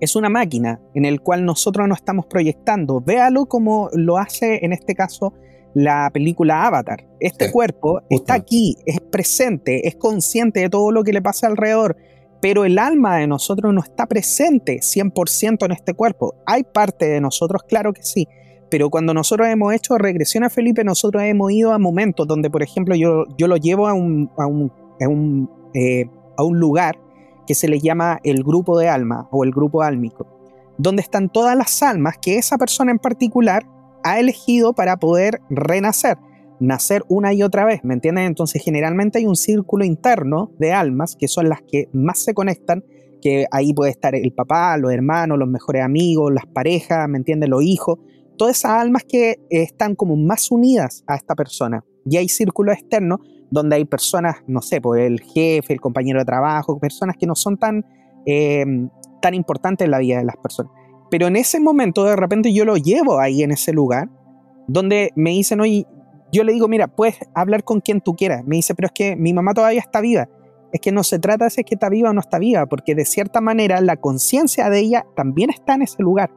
[0.00, 3.00] es una máquina en el cual nosotros nos estamos proyectando.
[3.00, 5.32] Véalo como lo hace en este caso
[5.74, 7.06] la película Avatar.
[7.20, 11.96] Este cuerpo está aquí, es presente, es consciente de todo lo que le pasa alrededor,
[12.40, 16.34] pero el alma de nosotros no está presente 100% en este cuerpo.
[16.46, 18.26] Hay parte de nosotros, claro que sí,
[18.72, 22.62] pero cuando nosotros hemos hecho regresión a Felipe, nosotros hemos ido a momentos donde, por
[22.62, 26.08] ejemplo, yo, yo lo llevo a un, a un, eh,
[26.38, 26.98] a un, lugar
[27.46, 30.26] que se le llama el grupo de alma o el grupo álmico,
[30.78, 33.66] donde están todas las almas que esa persona en particular
[34.04, 36.16] ha elegido para poder renacer,
[36.58, 38.24] nacer una y otra vez, ¿me entienden?
[38.24, 42.86] Entonces generalmente hay un círculo interno de almas que son las que más se conectan,
[43.20, 47.50] que ahí puede estar el papá, los hermanos, los mejores amigos, las parejas, ¿me entienden?
[47.50, 47.98] Los hijos,
[48.36, 51.84] todas esas almas que están como más unidas a esta persona.
[52.04, 53.20] Y hay círculos externos
[53.50, 57.34] donde hay personas, no sé, por el jefe, el compañero de trabajo, personas que no
[57.34, 57.84] son tan,
[58.26, 58.64] eh,
[59.20, 60.72] tan importantes en la vida de las personas.
[61.10, 64.08] Pero en ese momento, de repente, yo lo llevo ahí en ese lugar,
[64.66, 65.86] donde me dicen, oye,
[66.32, 68.42] yo le digo, mira, puedes hablar con quien tú quieras.
[68.46, 70.30] Me dice, pero es que mi mamá todavía está viva.
[70.72, 72.94] Es que no se trata de si que está viva o no está viva, porque
[72.94, 76.30] de cierta manera la conciencia de ella también está en ese lugar.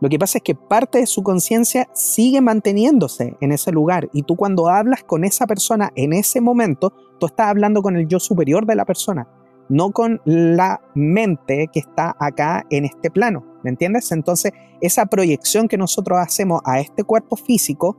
[0.00, 4.08] Lo que pasa es que parte de su conciencia sigue manteniéndose en ese lugar.
[4.12, 8.08] Y tú cuando hablas con esa persona en ese momento, tú estás hablando con el
[8.08, 9.28] yo superior de la persona,
[9.68, 14.10] no con la mente que está acá en este plano, ¿me entiendes?
[14.10, 17.96] Entonces, esa proyección que nosotros hacemos a este cuerpo físico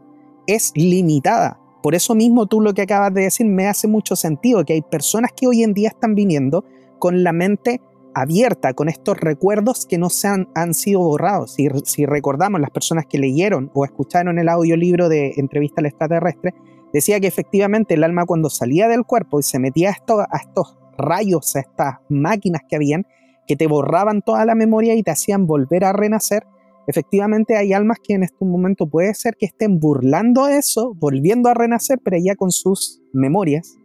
[0.47, 4.64] es limitada, por eso mismo tú lo que acabas de decir me hace mucho sentido,
[4.64, 6.64] que hay personas que hoy en día están viniendo
[6.99, 7.82] con la mente
[8.14, 11.55] abierta, con estos recuerdos que no se han, han sido borrados.
[11.55, 16.53] Si, recordamos las personas que leyeron o escucharon el audiolibro de Entrevista al extraterrestre,
[16.93, 21.55] decía que efectivamente el alma cuando salía del cuerpo y se metía a estos rayos,
[21.55, 23.05] a estas máquinas que habían,
[23.47, 26.45] que te borraban toda la memoria y te hacían volver a renacer,
[26.88, 31.53] efectivamente hay almas que en este momento puede ser que estén burlando eso, volviendo a
[31.53, 33.76] renacer, pero ya con sus memorias,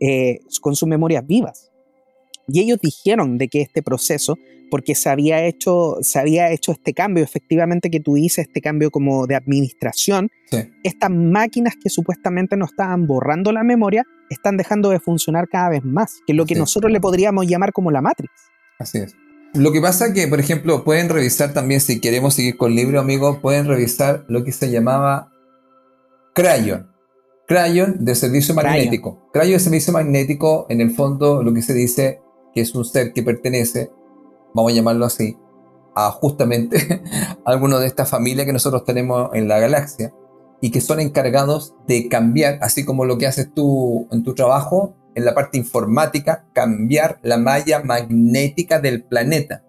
[0.00, 1.69] eh, con sus memorias vivas.
[2.52, 4.36] Y ellos dijeron de que este proceso,
[4.70, 8.90] porque se había hecho, se había hecho este cambio, efectivamente que tú dices, este cambio
[8.90, 10.30] como de administración,
[10.82, 15.84] estas máquinas que supuestamente no estaban borrando la memoria, están dejando de funcionar cada vez
[15.84, 18.32] más, que es lo que nosotros le podríamos llamar como la Matrix.
[18.78, 19.14] Así es.
[19.54, 23.00] Lo que pasa que, por ejemplo, pueden revisar también, si queremos seguir con el libro,
[23.00, 25.32] amigos, pueden revisar lo que se llamaba
[26.34, 26.88] Crayon.
[27.48, 29.28] Crayon de servicio magnético.
[29.32, 32.20] Crayon de servicio magnético, en el fondo, lo que se dice
[32.54, 33.90] que es un ser que pertenece,
[34.54, 35.36] vamos a llamarlo así,
[35.94, 37.02] a justamente
[37.44, 40.12] alguno de esta familia que nosotros tenemos en la galaxia
[40.60, 44.94] y que son encargados de cambiar, así como lo que haces tú en tu trabajo,
[45.14, 49.64] en la parte informática cambiar la malla magnética del planeta,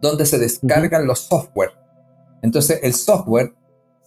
[0.00, 1.70] donde se descargan los software.
[2.42, 3.54] Entonces el software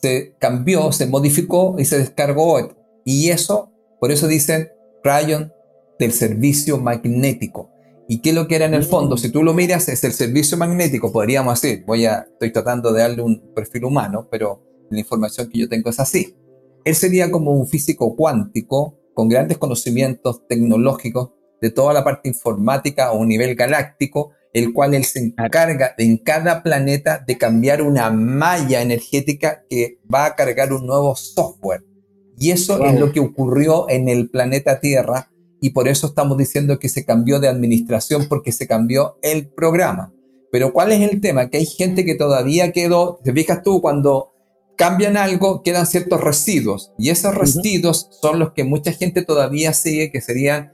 [0.01, 2.76] se cambió, se modificó y se descargó.
[3.05, 4.69] Y eso, por eso dicen
[5.03, 5.53] rayon
[5.97, 7.69] del servicio magnético.
[8.07, 9.17] ¿Y qué es lo que era en el fondo?
[9.17, 11.83] Si tú lo miras, es el servicio magnético, podríamos decir.
[11.87, 15.89] Voy a, estoy tratando de darle un perfil humano, pero la información que yo tengo
[15.89, 16.35] es así.
[16.83, 21.31] Él sería como un físico cuántico con grandes conocimientos tecnológicos
[21.61, 26.17] de toda la parte informática a un nivel galáctico, el cual él se encarga en
[26.17, 31.83] cada planeta de cambiar una malla energética que va a cargar un nuevo software.
[32.37, 35.31] Y eso es lo que ocurrió en el planeta Tierra
[35.66, 40.13] y por eso estamos diciendo que se cambió de administración porque se cambió el programa.
[40.51, 41.49] Pero ¿cuál es el tema?
[41.49, 44.32] Que hay gente que todavía quedó, te fijas tú, cuando
[44.78, 46.93] cambian algo, quedan ciertos residuos.
[46.99, 50.72] Y esos residuos son los que mucha gente todavía sigue, que serían,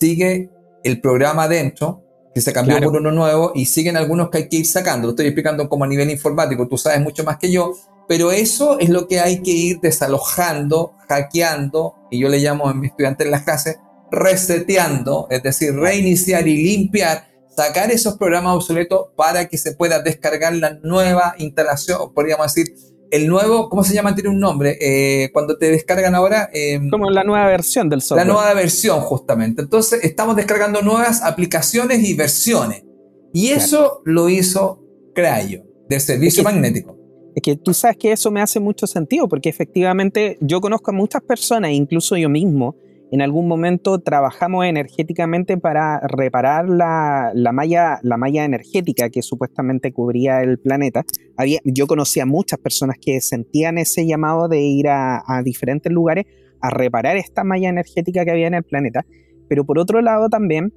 [0.00, 0.50] sigue
[0.82, 2.02] el programa adentro,
[2.34, 5.06] que se cambió por uno nuevo, y siguen algunos que hay que ir sacando.
[5.06, 7.74] Lo estoy explicando como a nivel informático, tú sabes mucho más que yo,
[8.08, 12.74] pero eso es lo que hay que ir desalojando, hackeando, y yo le llamo a
[12.74, 13.78] mis estudiantes en las clases,
[14.10, 20.54] reseteando, es decir, reiniciar y limpiar, sacar esos programas obsoletos para que se pueda descargar
[20.54, 22.74] la nueva instalación, podríamos decir,
[23.10, 24.14] el nuevo, ¿cómo se llama?
[24.14, 24.76] Tiene un nombre.
[24.80, 26.48] Eh, cuando te descargan ahora.
[26.52, 28.26] Em, Como la nueva versión del software.
[28.26, 29.62] La nueva versión, justamente.
[29.62, 32.82] Entonces, estamos descargando nuevas aplicaciones y versiones.
[33.32, 34.82] Y eso lo hizo
[35.14, 36.96] Crayo, de servicio magnético.
[37.34, 40.94] Es que tú sabes que eso me hace mucho sentido, porque efectivamente yo conozco a
[40.94, 42.76] muchas personas, incluso yo mismo,
[43.16, 50.42] en algún momento trabajamos energéticamente para reparar la, malla, la malla energética que supuestamente cubría
[50.42, 51.02] el planeta.
[51.38, 56.26] Había, yo conocía muchas personas que sentían ese llamado de ir a, diferentes lugares
[56.60, 59.06] a reparar esta malla energética que había en el planeta.
[59.48, 60.74] Pero por otro lado también,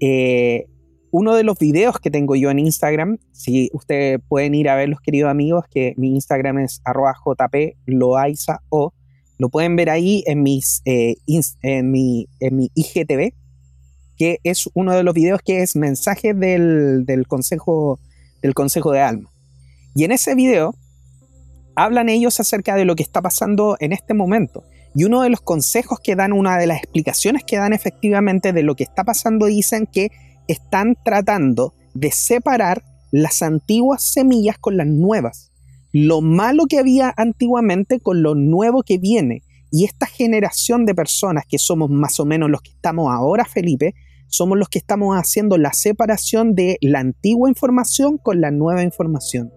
[0.00, 0.66] eh,
[1.12, 4.88] uno de los videos que tengo yo en Instagram, si ustedes pueden ir a ver
[4.88, 8.92] los queridos amigos, que mi Instagram es arroba jploaiza o
[9.38, 12.28] lo pueden ver ahí en, eh, mi,
[12.74, 13.32] IGTV,
[14.16, 17.98] que es uno de los videos que es mensaje del, consejo,
[18.42, 19.30] del consejo de Alma.
[19.94, 20.74] Y en ese video
[21.74, 24.64] hablan ellos acerca de lo que está pasando en este momento.
[24.94, 28.62] Y uno de los consejos que dan, una de las explicaciones que dan efectivamente de
[28.62, 30.10] lo que está pasando, dicen que
[30.48, 35.52] están tratando de separar las antiguas semillas con las nuevas
[35.98, 39.42] lo malo que había antiguamente con lo nuevo que viene.
[39.70, 43.94] Y esta generación de personas que somos más o menos los que estamos ahora, Felipe,
[44.26, 49.50] somos los que estamos haciendo la separación de la antigua información con la nueva información.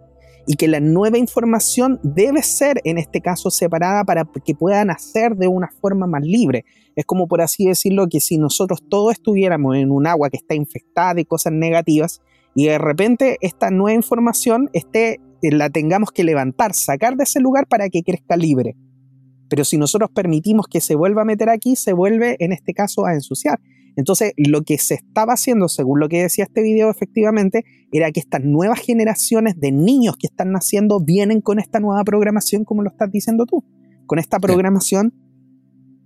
[0.47, 5.35] Y que la nueva información debe ser, en este caso, separada para que puedan hacer
[5.35, 6.63] de una forma más libre.
[6.95, 10.55] Es como, por así decirlo, que si nosotros todos estuviéramos en un agua que está
[10.55, 12.21] infectada de cosas negativas
[12.55, 17.67] y de repente esta nueva información esté la tengamos que levantar, sacar de ese lugar
[17.67, 18.75] para que crezca libre.
[19.49, 23.05] Pero si nosotros permitimos que se vuelva a meter aquí, se vuelve en este caso
[23.05, 23.59] a ensuciar.
[23.95, 28.19] Entonces, lo que se estaba haciendo, según lo que decía este video, efectivamente, era que
[28.19, 32.89] estas nuevas generaciones de niños que están naciendo vienen con esta nueva programación, como lo
[32.89, 33.63] estás diciendo tú,
[34.05, 35.13] con esta programación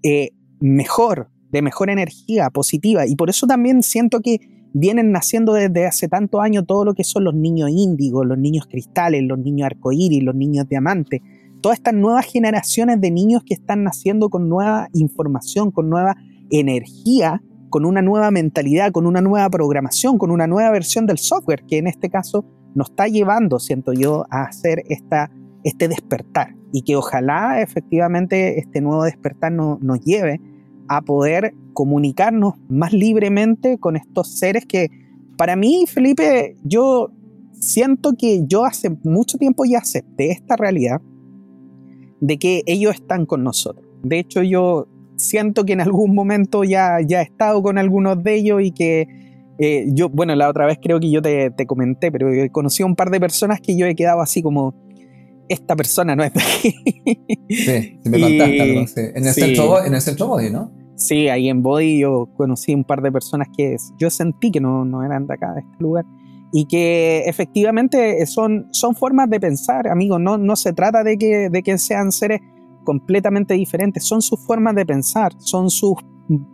[0.01, 0.29] eh,
[0.59, 3.05] mejor, de mejor energía, positiva.
[3.05, 4.39] Y por eso también siento que
[4.73, 8.65] vienen naciendo desde hace tantos años todo lo que son los niños índigos, los niños
[8.67, 11.21] cristales, los niños arcoíris, los niños diamantes,
[11.61, 16.15] todas estas nuevas generaciones de niños que están naciendo con nueva información, con nueva
[16.49, 21.63] energía, con una nueva mentalidad, con una nueva programación, con una nueva versión del software,
[21.67, 22.45] que en este caso
[22.75, 25.31] nos está llevando, siento yo, a hacer esta,
[25.63, 26.55] este despertar.
[26.71, 30.41] Y que ojalá efectivamente este nuevo despertar nos lleve
[30.87, 34.89] a poder comunicarnos más libremente con estos seres que
[35.37, 37.11] para mí, Felipe, yo
[37.53, 41.01] siento que yo hace mucho tiempo ya acepté esta realidad
[42.19, 43.85] de que ellos están con nosotros.
[44.03, 48.35] De hecho, yo siento que en algún momento ya, ya he estado con algunos de
[48.35, 49.07] ellos y que
[49.59, 52.87] eh, yo, bueno, la otra vez creo que yo te, te comenté, pero he conocido
[52.87, 54.73] un par de personas que yo he quedado así como,
[55.49, 56.75] esta persona no es de aquí.
[57.49, 58.85] Sí, me contaste algo,
[59.15, 60.71] En el, centro, en el centro Body, ¿no?
[60.95, 64.85] Sí, ahí en Body yo conocí un par de personas que yo sentí que no,
[64.85, 66.05] no eran de acá, de este lugar
[66.55, 71.49] y que efectivamente son, son formas de pensar, amigos, no, no se trata de que,
[71.49, 72.41] de que sean seres
[72.83, 75.95] completamente diferentes, son sus formas de pensar, son sus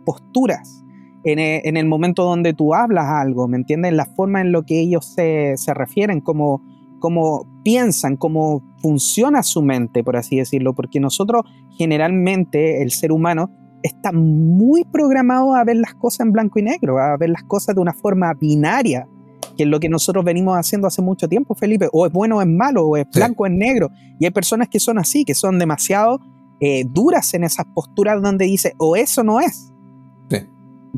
[0.06, 0.82] posturas
[1.24, 3.92] en el, en el momento donde tú hablas algo, ¿me entiendes?
[3.92, 6.62] La forma en lo que ellos se, se refieren, cómo,
[7.00, 11.42] cómo piensan, cómo funciona su mente, por así decirlo, porque nosotros
[11.76, 13.50] generalmente, el ser humano,
[13.82, 17.74] está muy programado a ver las cosas en blanco y negro, a ver las cosas
[17.74, 19.08] de una forma binaria,
[19.56, 22.42] que es lo que nosotros venimos haciendo hace mucho tiempo, Felipe, o es bueno o
[22.42, 23.88] es malo, o es blanco o es negro.
[24.18, 26.20] Y hay personas que son así, que son demasiado
[26.60, 29.72] eh, duras en esas posturas donde dice, o eso no es.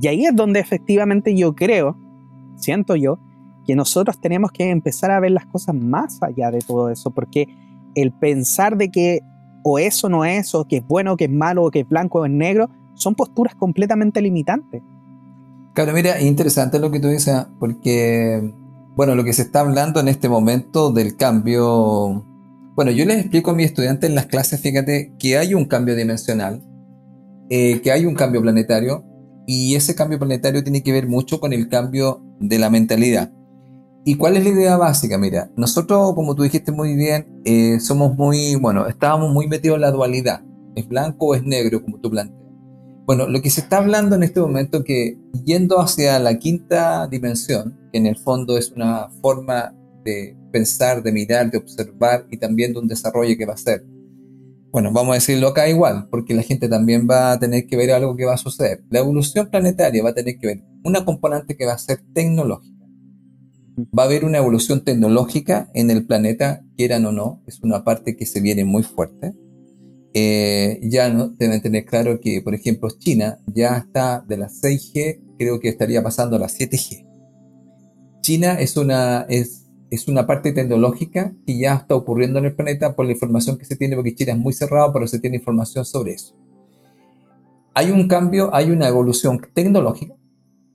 [0.00, 1.96] Y ahí es donde efectivamente yo creo,
[2.56, 3.18] siento yo,
[3.66, 7.46] que nosotros tenemos que empezar a ver las cosas más allá de todo eso, porque
[7.94, 9.20] el pensar de que
[9.62, 11.88] o eso no es, o que es bueno, o que es malo, o que es
[11.88, 14.82] blanco o es negro, son posturas completamente limitantes.
[15.74, 18.52] Claro, mira, es interesante lo que tú dices, porque,
[18.94, 22.26] bueno, lo que se está hablando en este momento del cambio,
[22.74, 25.94] bueno, yo les explico a mis estudiantes en las clases, fíjate, que hay un cambio
[25.94, 26.62] dimensional,
[27.48, 29.04] eh, que hay un cambio planetario,
[29.46, 33.32] y ese cambio planetario tiene que ver mucho con el cambio de la mentalidad.
[34.04, 35.16] ¿Y cuál es la idea básica?
[35.16, 39.82] Mira, nosotros, como tú dijiste muy bien, eh, somos muy, bueno, estábamos muy metidos en
[39.82, 40.42] la dualidad.
[40.74, 42.42] ¿Es blanco o es negro, como tú planteas?
[43.06, 47.78] Bueno, lo que se está hablando en este momento que yendo hacia la quinta dimensión,
[47.92, 49.74] que en el fondo es una forma
[50.04, 53.84] de pensar, de mirar, de observar y también de un desarrollo que va a ser.
[54.72, 57.92] Bueno, vamos a decirlo acá igual, porque la gente también va a tener que ver
[57.92, 58.82] algo que va a suceder.
[58.88, 62.81] La evolución planetaria va a tener que ver una componente que va a ser tecnológica.
[63.78, 68.16] Va a haber una evolución tecnológica en el planeta, quieran o no, es una parte
[68.16, 69.34] que se viene muy fuerte
[70.14, 75.36] eh, ya no, deben tener claro que, por ejemplo, China ya está de la 6G,
[75.38, 77.06] creo que estaría pasando a la 7G.
[78.20, 82.94] China es una, es, es una parte tecnológica que ya está ocurriendo en el planeta
[82.94, 85.84] por la información que se tiene, porque China es muy cerrado, pero se tiene información
[85.84, 86.36] sobre eso.
[87.74, 90.14] Hay un cambio, hay una evolución tecnológica.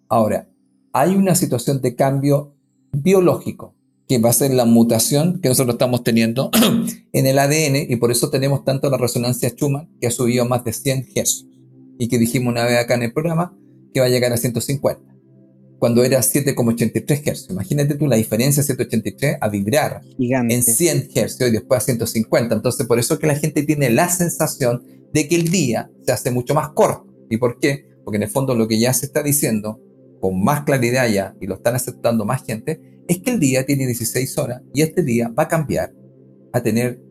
[0.09, 0.49] Ahora,
[0.93, 2.55] hay una situación de cambio
[2.91, 3.75] biológico
[4.07, 6.49] que va a ser la mutación que nosotros estamos teniendo
[7.13, 10.47] en el ADN y por eso tenemos tanto la resonancia Schumann que ha subido a
[10.47, 11.45] más de 100 Hz
[11.99, 13.57] y que dijimos una vez acá en el programa
[13.93, 15.17] que va a llegar a 150
[15.79, 17.49] cuando era 7,83 Hz.
[17.51, 22.55] Imagínate tú la diferencia de 183 a vibrar en 100 Hz y después a 150.
[22.55, 24.83] Entonces por eso que la gente tiene la sensación
[25.13, 27.05] de que el día se hace mucho más corto.
[27.29, 27.85] ¿Y por qué?
[28.03, 29.79] Porque en el fondo lo que ya se está diciendo
[30.19, 33.85] con más claridad ya y lo están aceptando más gente es que el día tiene
[33.85, 35.93] 16 horas y este día va a cambiar
[36.53, 37.01] a tener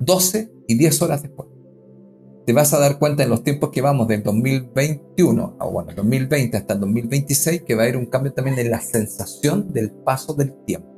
[0.00, 1.48] 12 y 10 horas después.
[2.46, 6.56] Te vas a dar cuenta en los tiempos que vamos del 2021, o bueno, 2020
[6.56, 10.32] hasta el 2026, que va a haber un cambio también en la sensación del paso
[10.34, 10.88] del tiempo.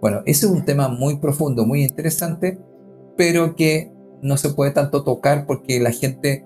[0.00, 2.60] Bueno, ese es un tema muy profundo, muy interesante,
[3.16, 3.90] pero que
[4.22, 6.44] no se puede tanto tocar porque la gente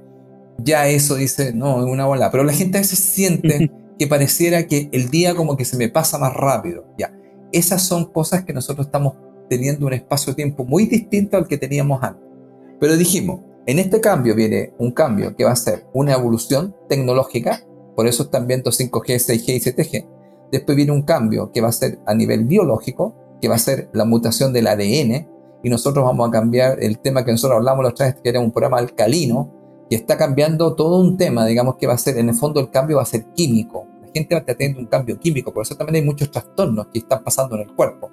[0.59, 3.71] ya eso dice, no, es una bola, pero la gente a veces siente
[4.03, 6.87] que pareciera que el día como que se me pasa más rápido.
[6.99, 7.17] Ya,
[7.53, 9.15] esas son cosas que nosotros estamos
[9.49, 12.27] teniendo un espacio-tiempo muy distinto al que teníamos antes.
[12.81, 17.63] Pero dijimos, en este cambio viene un cambio que va a ser una evolución tecnológica,
[17.95, 20.09] por eso están viendo 5G, 6G y 7G.
[20.51, 23.89] Después viene un cambio que va a ser a nivel biológico, que va a ser
[23.93, 25.29] la mutación del ADN,
[25.63, 28.51] y nosotros vamos a cambiar el tema que nosotros hablamos la otra que era un
[28.51, 32.35] programa alcalino, que está cambiando todo un tema, digamos que va a ser, en el
[32.35, 33.92] fondo el cambio va a ser químico.
[34.15, 37.23] Gente va a tener un cambio químico, por eso también hay muchos trastornos que están
[37.25, 38.11] pasando en el cuerpo.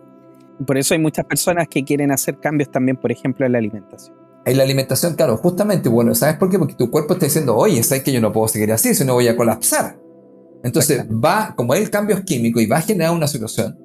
[0.65, 4.15] Por eso hay muchas personas que quieren hacer cambios también, por ejemplo, en la alimentación.
[4.45, 6.57] En la alimentación, claro, justamente, bueno, ¿sabes por qué?
[6.57, 9.13] Porque tu cuerpo está diciendo, oye, sabes que yo no puedo seguir así, si no
[9.13, 9.99] voy a colapsar.
[10.63, 13.77] Entonces va, como el cambio es químico y va a generar una situación.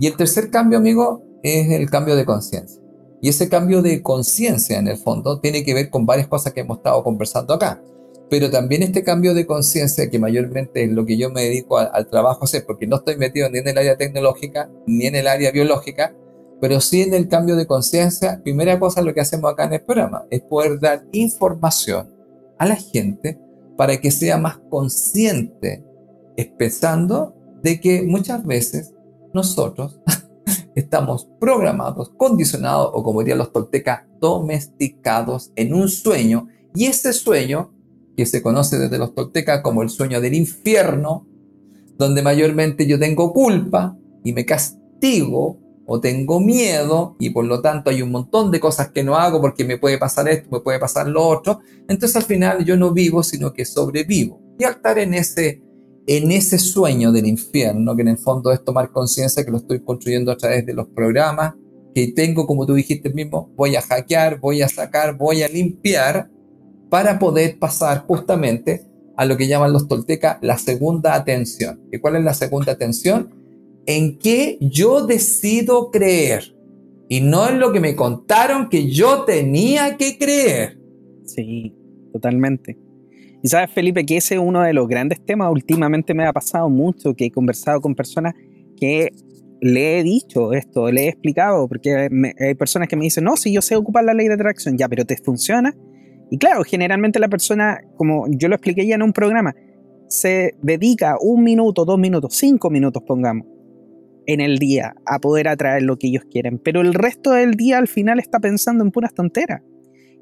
[0.00, 2.82] Y el tercer cambio, amigo, es el cambio de conciencia.
[3.22, 6.60] Y ese cambio de conciencia, en el fondo, tiene que ver con varias cosas que
[6.60, 7.80] hemos estado conversando acá.
[8.28, 12.08] Pero también este cambio de conciencia, que mayormente es lo que yo me dedico al
[12.08, 15.28] trabajo a hacer, porque no estoy metido ni en el área tecnológica ni en el
[15.28, 16.14] área biológica,
[16.60, 19.82] pero sí en el cambio de conciencia, primera cosa lo que hacemos acá en el
[19.82, 22.12] programa es poder dar información
[22.58, 23.38] a la gente
[23.76, 25.84] para que sea más consciente,
[26.58, 28.94] pensando de que muchas veces
[29.34, 30.00] nosotros
[30.74, 37.72] estamos programados, condicionados o como dirían los toltecas, domesticados en un sueño y ese sueño,
[38.16, 41.26] que se conoce desde los toltecas como el sueño del infierno,
[41.98, 47.90] donde mayormente yo tengo culpa y me castigo o tengo miedo y por lo tanto
[47.90, 50.78] hay un montón de cosas que no hago porque me puede pasar esto, me puede
[50.78, 51.60] pasar lo otro.
[51.88, 54.40] Entonces al final yo no vivo, sino que sobrevivo.
[54.58, 55.62] Y al estar en ese,
[56.06, 59.80] en ese sueño del infierno, que en el fondo es tomar conciencia que lo estoy
[59.80, 61.54] construyendo a través de los programas
[61.94, 66.28] que tengo, como tú dijiste mismo, voy a hackear, voy a sacar, voy a limpiar
[66.88, 68.86] para poder pasar justamente
[69.16, 71.80] a lo que llaman los toltecas la segunda atención.
[71.90, 73.30] ¿Y cuál es la segunda atención?
[73.86, 76.54] en qué yo decido creer
[77.08, 80.78] y no en lo que me contaron que yo tenía que creer.
[81.24, 81.72] Sí,
[82.12, 82.76] totalmente.
[83.42, 85.52] Y sabes, Felipe, que ese es uno de los grandes temas.
[85.52, 88.34] Últimamente me ha pasado mucho que he conversado con personas
[88.76, 89.12] que
[89.60, 92.08] le he dicho esto, le he explicado, porque
[92.40, 94.88] hay personas que me dicen, no, si yo sé ocupar la ley de atracción, ya,
[94.88, 95.74] pero ¿te funciona?
[96.30, 99.54] Y claro, generalmente la persona, como yo lo expliqué ya en un programa,
[100.08, 103.46] se dedica un minuto, dos minutos, cinco minutos, pongamos,
[104.26, 107.78] en el día a poder atraer lo que ellos quieren, pero el resto del día
[107.78, 109.62] al final está pensando en puras tonteras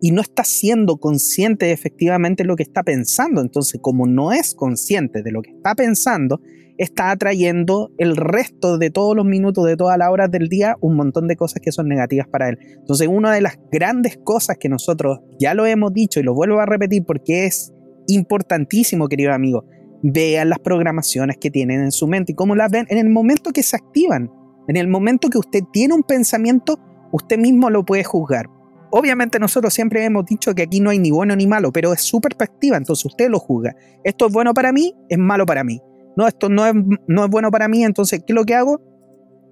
[0.04, 3.40] y no está siendo consciente de efectivamente lo que está pensando.
[3.40, 6.42] Entonces, como no es consciente de lo que está pensando,
[6.76, 10.94] está atrayendo el resto de todos los minutos, de todas las horas del día, un
[10.94, 12.58] montón de cosas que son negativas para él.
[12.80, 16.60] Entonces, una de las grandes cosas que nosotros ya lo hemos dicho y lo vuelvo
[16.60, 17.72] a repetir porque es
[18.06, 19.64] importantísimo, querido amigo,
[20.02, 23.52] vean las programaciones que tienen en su mente y cómo las ven en el momento
[23.52, 24.30] que se activan.
[24.68, 26.78] En el momento que usted tiene un pensamiento,
[27.10, 28.50] usted mismo lo puede juzgar.
[28.96, 32.02] Obviamente nosotros siempre hemos dicho que aquí no hay ni bueno ni malo, pero es
[32.02, 33.74] su perspectiva, entonces usted lo juzga.
[34.04, 35.80] Esto es bueno para mí, es malo para mí.
[36.16, 36.74] No, esto no es,
[37.08, 38.80] no es bueno para mí, entonces ¿qué es lo que hago?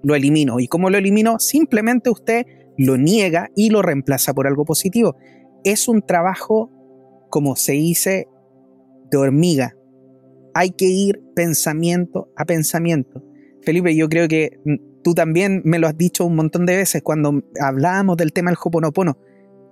[0.01, 0.61] Lo elimino.
[0.61, 1.39] ¿Y cómo lo elimino?
[1.39, 2.45] Simplemente usted
[2.77, 5.17] lo niega y lo reemplaza por algo positivo.
[5.65, 6.71] Es un trabajo,
[7.29, 8.29] como se dice,
[9.11, 9.75] de hormiga
[10.53, 13.23] hay que ir pensamiento a pensamiento.
[13.61, 14.59] Felipe, yo creo que
[15.03, 18.57] tú también me lo has dicho un montón de veces cuando hablábamos del tema del
[18.63, 19.17] Hoponopono.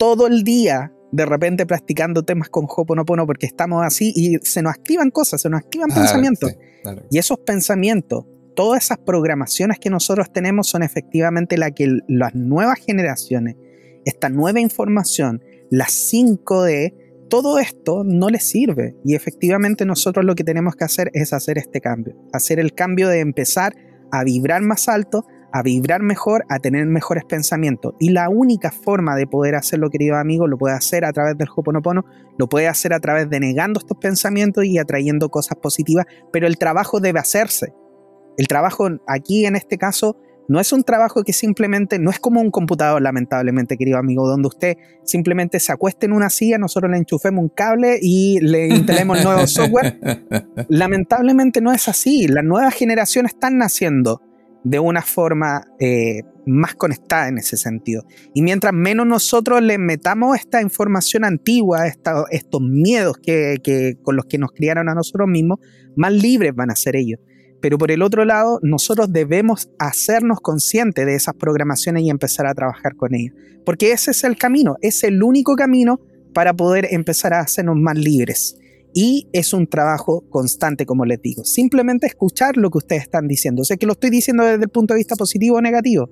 [0.02, 4.73] Todo el día, de repente, practicando temas con Hoponopono porque estamos así y se nos
[4.73, 6.56] activan cosas, se nos activan pensamientos.
[7.11, 8.26] Y esos pensamientos,
[8.56, 13.57] todas esas programaciones que nosotros tenemos son efectivamente la que las nuevas generaciones,
[14.03, 20.44] esta nueva información, las 5D, todo esto no les sirve y efectivamente nosotros lo que
[20.44, 23.76] tenemos que hacer es hacer este cambio, hacer el cambio de empezar
[24.11, 27.94] a vibrar más alto, a vibrar mejor, a tener mejores pensamientos.
[27.99, 31.48] Y la única forma de poder hacerlo, querido amigo, lo puede hacer a través del
[31.53, 32.06] Hoponopono,
[32.38, 36.57] lo puede hacer a través de negando estos pensamientos y atrayendo cosas positivas, pero el
[36.57, 37.73] trabajo debe hacerse.
[38.38, 40.18] El trabajo aquí en este caso
[40.48, 44.48] no es un trabajo que simplemente, no es como un computador, lamentablemente, querido amigo, donde
[44.48, 49.23] usted simplemente se acueste en una silla, nosotros le enchufemos un cable y le instalemos
[49.23, 49.99] nuevo software.
[50.68, 52.28] Lamentablemente no es así.
[52.28, 54.22] Las nuevas generaciones están naciendo
[54.64, 58.04] de una forma eh, más conectada en ese sentido.
[58.34, 64.38] Y mientras menos nosotros le metamos esta información antigua, estos miedos que, con los que
[64.38, 65.60] nos criaron a nosotros mismos,
[65.96, 67.20] más libres van a ser ellos.
[67.62, 72.56] Pero por el otro lado, nosotros debemos hacernos conscientes de esas programaciones y empezar a
[72.56, 73.36] trabajar con ellas.
[73.66, 76.00] Porque ese es el camino, es el único camino
[76.34, 78.58] para poder empezar a hacernos más libres.
[78.93, 81.43] Y es un trabajo constante, como les digo.
[81.45, 83.61] Simplemente escuchar lo que ustedes están diciendo.
[83.61, 86.09] O sea que lo estoy diciendo desde el punto de vista positivo o negativo.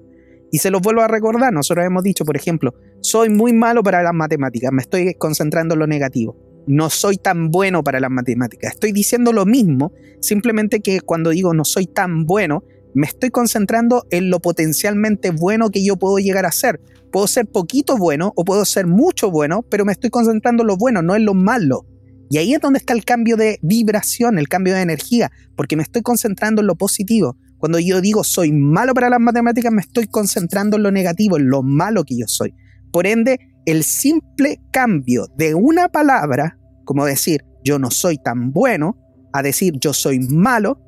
[0.52, 4.02] Y se los vuelvo a recordar, nosotros hemos dicho, por ejemplo, soy muy malo para
[4.02, 8.74] las matemáticas, me estoy concentrando en lo negativo no soy tan bueno para las matemáticas.
[8.74, 9.92] Estoy diciendo lo mismo,
[10.22, 15.72] simplemente que cuando digo no soy tan bueno, me estoy concentrando en lo potencialmente bueno
[15.72, 16.80] que yo puedo llegar a ser.
[17.12, 20.78] Puedo ser poquito bueno o puedo ser mucho bueno, pero me estoy concentrando en lo
[20.78, 21.88] bueno, no en lo malo.
[22.30, 25.84] Y ahí es donde está el cambio de vibración, el cambio de energía, porque me
[25.84, 27.38] estoy concentrando en lo positivo.
[27.58, 31.50] Cuando yo digo soy malo para las matemáticas, me estoy concentrando en lo negativo, en
[31.50, 32.54] lo malo que yo soy.
[32.92, 38.98] Por ende, el simple cambio de una palabra como decir yo no soy tan bueno
[39.32, 40.82] a decir yo soy malo,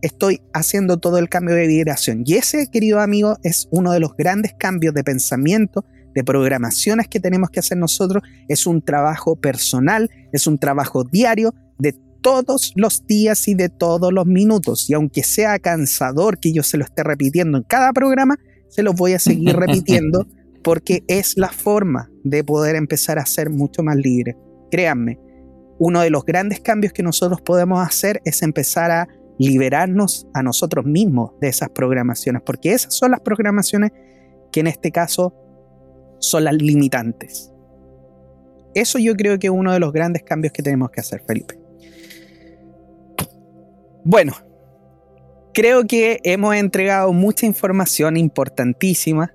[0.00, 2.22] estoy haciendo todo el cambio de vibración.
[2.24, 5.84] Y ese, querido amigo, es uno de los grandes cambios de pensamiento,
[6.14, 11.54] de programaciones que tenemos que hacer nosotros, es un trabajo personal, es un trabajo diario
[11.78, 14.88] de todos los días y de todos los minutos.
[14.88, 18.36] Y aunque sea cansador que yo se lo esté repitiendo en cada programa,
[18.68, 20.26] se los voy a seguir repitiendo
[20.62, 24.36] porque es la forma de poder empezar a ser mucho más libre.
[24.70, 25.18] Créanme,
[25.78, 29.08] uno de los grandes cambios que nosotros podemos hacer es empezar a
[29.38, 33.92] liberarnos a nosotros mismos de esas programaciones, porque esas son las programaciones
[34.50, 35.34] que en este caso
[36.24, 37.52] son las limitantes.
[38.74, 41.58] Eso yo creo que es uno de los grandes cambios que tenemos que hacer, Felipe.
[44.04, 44.34] Bueno,
[45.54, 49.32] creo que hemos entregado mucha información importantísima.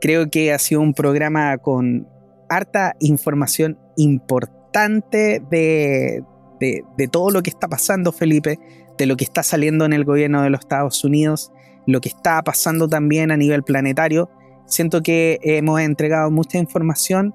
[0.00, 2.08] Creo que ha sido un programa con
[2.48, 6.24] harta información importante de,
[6.60, 8.58] de, todo lo que está pasando, Felipe,
[8.96, 11.52] de lo que está saliendo en el gobierno de los Estados Unidos,
[11.86, 14.30] lo que está pasando también a nivel planetario.
[14.68, 17.34] Siento que hemos entregado mucha información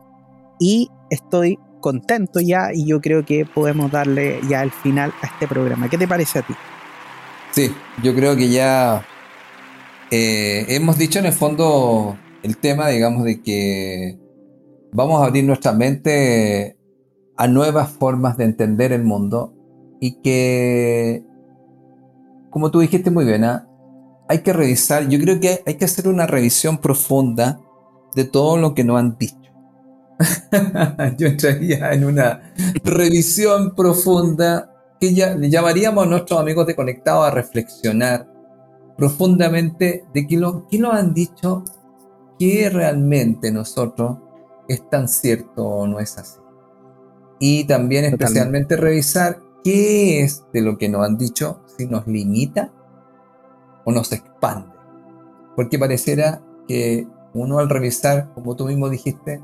[0.59, 5.47] y estoy contento ya y yo creo que podemos darle ya el final a este
[5.47, 5.89] programa.
[5.89, 6.53] ¿Qué te parece a ti?
[7.51, 9.05] Sí, yo creo que ya
[10.11, 14.17] eh, hemos dicho en el fondo el tema, digamos, de que
[14.91, 16.77] vamos a abrir nuestra mente
[17.35, 19.53] a nuevas formas de entender el mundo
[19.99, 21.23] y que
[22.53, 23.67] como tú dijiste muy bien, ¿ah?
[24.33, 27.59] Hay que revisar, yo creo que hay que hacer una revisión profunda
[28.15, 29.37] de todo lo que nos han dicho.
[31.17, 32.53] yo entraría en una
[32.83, 38.27] revisión profunda que ya, llamaríamos a nuestros amigos de Conectado a reflexionar
[38.97, 41.63] profundamente de qué, lo, qué nos han dicho,
[42.39, 44.17] que realmente nosotros
[44.67, 46.39] es tan cierto o no es así.
[47.39, 52.73] Y también especialmente revisar qué es de lo que nos han dicho si nos limita
[53.85, 54.67] o nos expande.
[55.55, 59.41] Porque pareciera que uno al revisar, como tú mismo dijiste,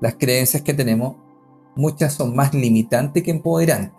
[0.00, 1.16] las creencias que tenemos,
[1.76, 3.92] muchas son más limitantes que empoderantes.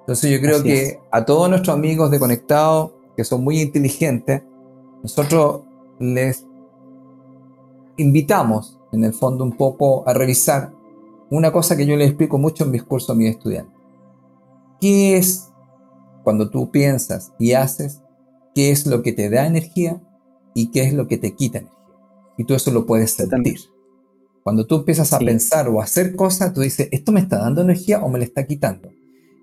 [0.00, 4.42] Entonces yo creo que a todos nuestros amigos de Conectado, que son muy inteligentes,
[5.02, 5.62] nosotros
[5.98, 6.46] les
[7.96, 10.72] invitamos en el fondo un poco a revisar
[11.30, 13.74] una cosa que yo les explico mucho en mis cursos a mis estudiantes.
[14.80, 15.50] ¿Qué es
[16.22, 18.02] cuando tú piensas y haces
[18.54, 20.00] qué es lo que te da energía
[20.54, 21.78] y qué es lo que te quita energía.
[22.38, 23.58] Y tú eso lo puedes sentir.
[24.42, 27.62] Cuando tú empiezas a pensar o a hacer cosas, tú dices, ¿esto me está dando
[27.62, 28.90] energía o me le está quitando?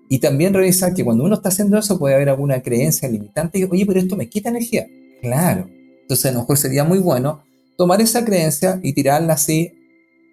[0.08, 3.64] Y también revisar que cuando uno está haciendo eso puede haber alguna creencia limitante y,
[3.64, 4.86] oye, pero esto me quita energía.
[5.22, 5.68] Claro.
[6.02, 7.42] Entonces a lo mejor sería muy bueno
[7.76, 9.72] tomar esa creencia y tirarla así,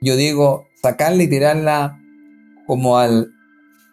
[0.01, 1.99] yo digo, sacarla y tirarla
[2.67, 3.31] como al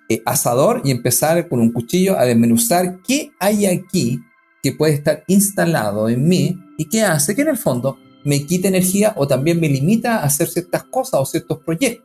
[0.08, 4.20] eh, asador y empezar con un cuchillo a desmenuzar qué hay aquí
[4.66, 8.66] que puede estar instalado en mí y qué hace que en el fondo me quite
[8.66, 12.04] energía o también me limita a hacer ciertas cosas o ciertos proyectos.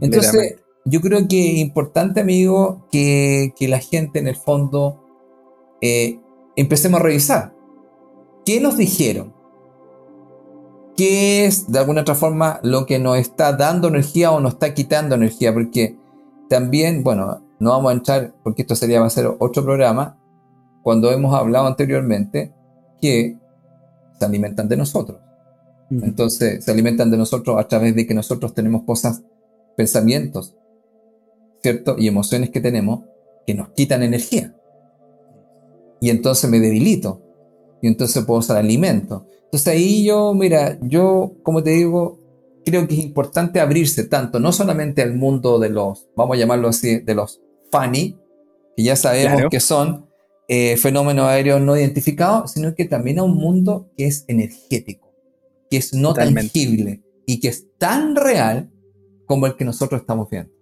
[0.00, 5.02] Entonces, yo creo que es importante, amigo, que, la gente en el fondo
[5.80, 6.20] eh,
[6.54, 7.54] empecemos a revisar.
[8.46, 9.34] ¿Qué nos dijeron?
[10.96, 14.74] ¿Qué es de alguna otra forma lo que nos está dando energía o nos está
[14.74, 15.52] quitando energía?
[15.52, 15.96] Porque
[16.48, 20.18] también, bueno, no vamos a entrar, porque esto sería va a ser otro programa,
[20.84, 22.52] cuando hemos hablado anteriormente
[23.00, 23.38] que
[24.18, 25.18] se alimentan de nosotros.
[25.90, 29.22] Entonces, se alimentan de nosotros a través de que nosotros tenemos cosas,
[29.76, 30.56] pensamientos,
[31.62, 31.96] ¿cierto?
[31.98, 33.00] Y emociones que tenemos
[33.46, 34.54] que nos quitan energía.
[36.00, 37.22] Y entonces me debilito.
[37.80, 39.26] Y entonces puedo usar alimento.
[39.44, 42.20] Entonces ahí yo, mira, yo, como te digo,
[42.64, 46.68] creo que es importante abrirse tanto, no solamente al mundo de los, vamos a llamarlo
[46.68, 47.40] así, de los
[47.70, 48.18] funny,
[48.76, 50.06] que ya sabemos que son
[50.48, 55.12] eh, fenómenos aéreos no identificados, sino que también a un mundo que es energético,
[55.70, 58.70] que es no tangible y que es tan real
[59.26, 60.52] como el que nosotros estamos viendo.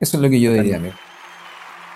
[0.00, 0.94] Eso es lo que yo diría, amigo.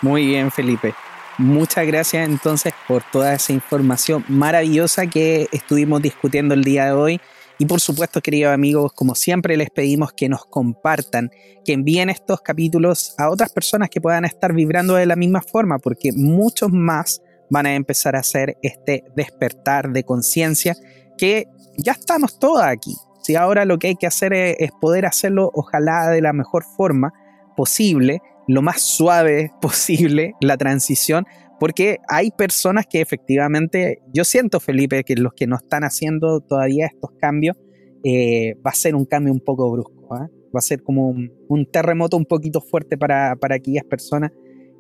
[0.03, 0.95] Muy bien, Felipe.
[1.39, 7.21] Muchas gracias entonces por toda esa información maravillosa que estuvimos discutiendo el día de hoy.
[7.61, 11.31] Y por supuesto, queridos amigos, como siempre les pedimos que nos compartan,
[11.63, 15.79] que envíen estos capítulos a otras personas que puedan estar vibrando de la misma forma,
[15.79, 17.21] porque muchos más
[17.51, 20.75] van a empezar a hacer este despertar de conciencia
[21.19, 22.97] que ya estamos todos aquí.
[23.23, 27.13] Si ahora lo que hay que hacer es, poder hacerlo, ojalá de la mejor forma
[27.59, 31.27] posible, lo más suave posible, la transición,
[31.61, 36.87] porque hay personas que efectivamente, yo siento, Felipe, que los que no están haciendo todavía
[36.87, 37.55] estos cambios,
[38.03, 40.31] eh, va a ser un cambio un poco brusco, ¿ah?
[40.55, 44.33] va a ser como un, terremoto un poquito fuerte para, aquellas personas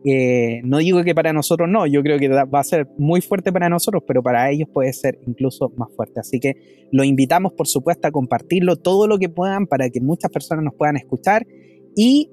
[0.03, 3.53] Eh, no digo que para nosotros no, yo creo que va a ser muy fuerte
[3.53, 6.21] para nosotros, pero para ellos puede ser incluso más fuerte.
[6.21, 6.55] Así que
[6.91, 10.75] los invitamos, por supuesto, a compartirlo todo lo que puedan para que muchas personas nos
[10.75, 11.47] puedan escuchar
[11.95, 12.31] y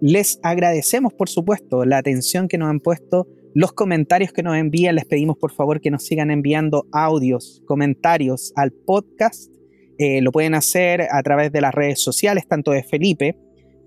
[0.00, 4.94] les agradecemos, por supuesto, la atención que nos han puesto, los comentarios que nos envían.
[4.94, 9.52] Les pedimos, por favor, que nos sigan enviando audios, comentarios al podcast.
[9.98, 13.36] Eh, lo pueden hacer a través de las redes sociales, tanto de Felipe,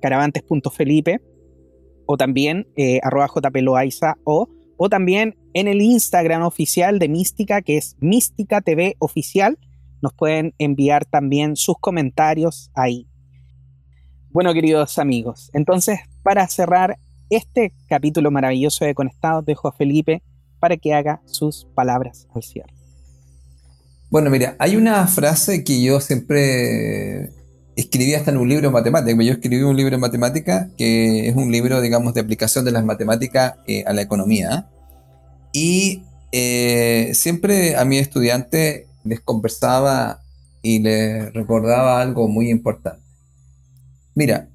[0.01, 1.19] caravantes.felipe,
[2.05, 4.47] o también eh, arroba jploaiza o,
[4.77, 9.57] o también en el Instagram oficial de Mística, que es Mística TV Oficial.
[10.01, 13.07] Nos pueden enviar también sus comentarios ahí.
[14.29, 16.97] Bueno, queridos amigos, entonces para cerrar
[17.30, 20.22] este capítulo maravilloso de Conectados, dejo a Felipe
[20.60, 22.73] para que haga sus palabras al cierre.
[24.10, 27.31] Bueno, mira, hay una frase que yo siempre
[27.76, 29.26] escribí hasta en un libro de matemáticas.
[29.26, 32.85] Yo escribí un libro de matemáticas que es un libro, digamos, de aplicación de las
[32.85, 34.69] matemáticas eh, a la economía.
[35.52, 40.22] Y eh, siempre a mis estudiantes les conversaba
[40.61, 43.03] y les recordaba algo muy importante.
[44.15, 44.47] Mira,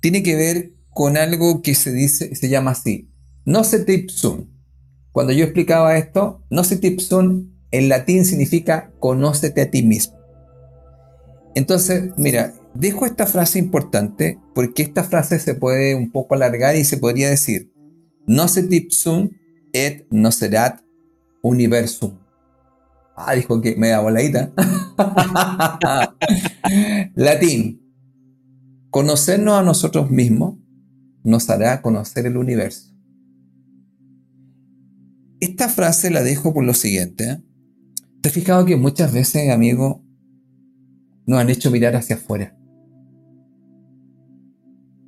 [0.00, 3.10] tiene que ver con algo que se dice, se llama así,
[3.44, 4.50] no se tipsun.
[5.12, 10.18] Cuando yo explicaba esto, no se tipsun en latín significa conócete a ti mismo.
[11.54, 16.84] Entonces, mira, dejo esta frase importante porque esta frase se puede un poco alargar y
[16.84, 17.72] se podría decir,
[18.26, 19.30] no se tipsum
[19.72, 20.80] et no serat
[21.42, 22.18] universum.
[23.16, 24.52] Ah, dijo que me da voladita.
[27.14, 27.80] Latín.
[28.90, 30.59] Conocernos a nosotros mismos
[31.24, 32.94] nos hará conocer el universo.
[35.40, 37.24] Esta frase la dejo por lo siguiente.
[37.24, 37.42] ¿eh?
[38.20, 40.04] ¿Te has fijado que muchas veces, amigo,
[41.30, 42.56] nos han hecho mirar hacia afuera.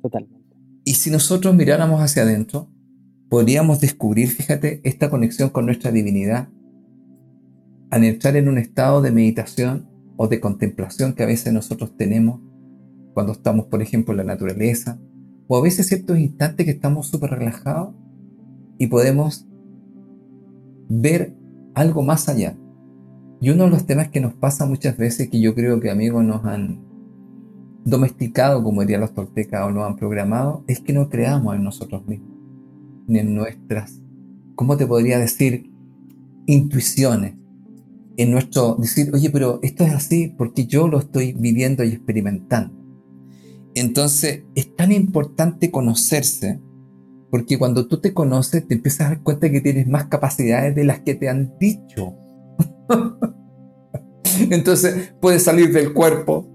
[0.01, 0.55] Totalmente.
[0.85, 2.71] Y si nosotros miráramos hacia adentro,
[3.29, 6.47] podríamos descubrir, fíjate, esta conexión con nuestra divinidad
[7.89, 12.39] al entrar en un estado de meditación o de contemplación que a veces nosotros tenemos
[13.13, 14.99] cuando estamos, por ejemplo, en la naturaleza,
[15.47, 17.95] o a veces ciertos instantes que estamos súper relajados
[18.77, 19.47] y podemos
[20.89, 21.35] ver
[21.73, 22.57] algo más allá.
[23.41, 26.23] Y uno de los temas que nos pasa muchas veces, que yo creo que amigos
[26.23, 26.81] nos han
[27.83, 32.07] domesticado, como dirían los toltecas, o nos han programado, es que no creamos en nosotros
[32.07, 32.31] mismos,
[33.07, 34.01] ni en nuestras,
[34.55, 35.69] ¿cómo te podría decir?
[36.45, 37.35] Intuiciones.
[38.15, 42.82] En nuestro decir, oye, pero esto es así porque yo lo estoy viviendo y experimentando.
[43.75, 46.61] Entonces, es tan importante conocerse,
[47.31, 50.83] porque cuando tú te conoces, te empiezas a dar cuenta que tienes más capacidades de
[50.83, 52.15] las que te han dicho.
[54.49, 56.47] Entonces puedes salir del cuerpo,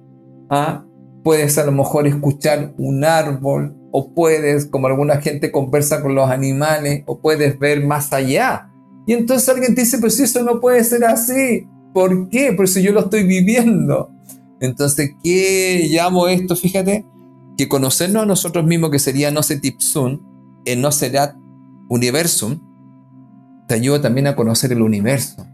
[0.51, 0.85] ¿ah?
[1.25, 6.31] puedes a lo mejor escuchar un árbol, o puedes, como alguna gente conversa con los
[6.31, 8.71] animales, o puedes ver más allá.
[9.07, 12.53] Y entonces alguien te dice, pues si eso no puede ser así, ¿por qué?
[12.53, 14.11] Por si yo lo estoy viviendo.
[14.61, 16.57] Entonces, ¿qué llamo esto?
[16.57, 17.07] Fíjate,
[17.57, 20.23] que conocernos a nosotros mismos, que sería no se tipsun,
[20.65, 21.37] en no será
[21.89, 22.61] universum,
[23.67, 25.47] te ayuda también a conocer el universo.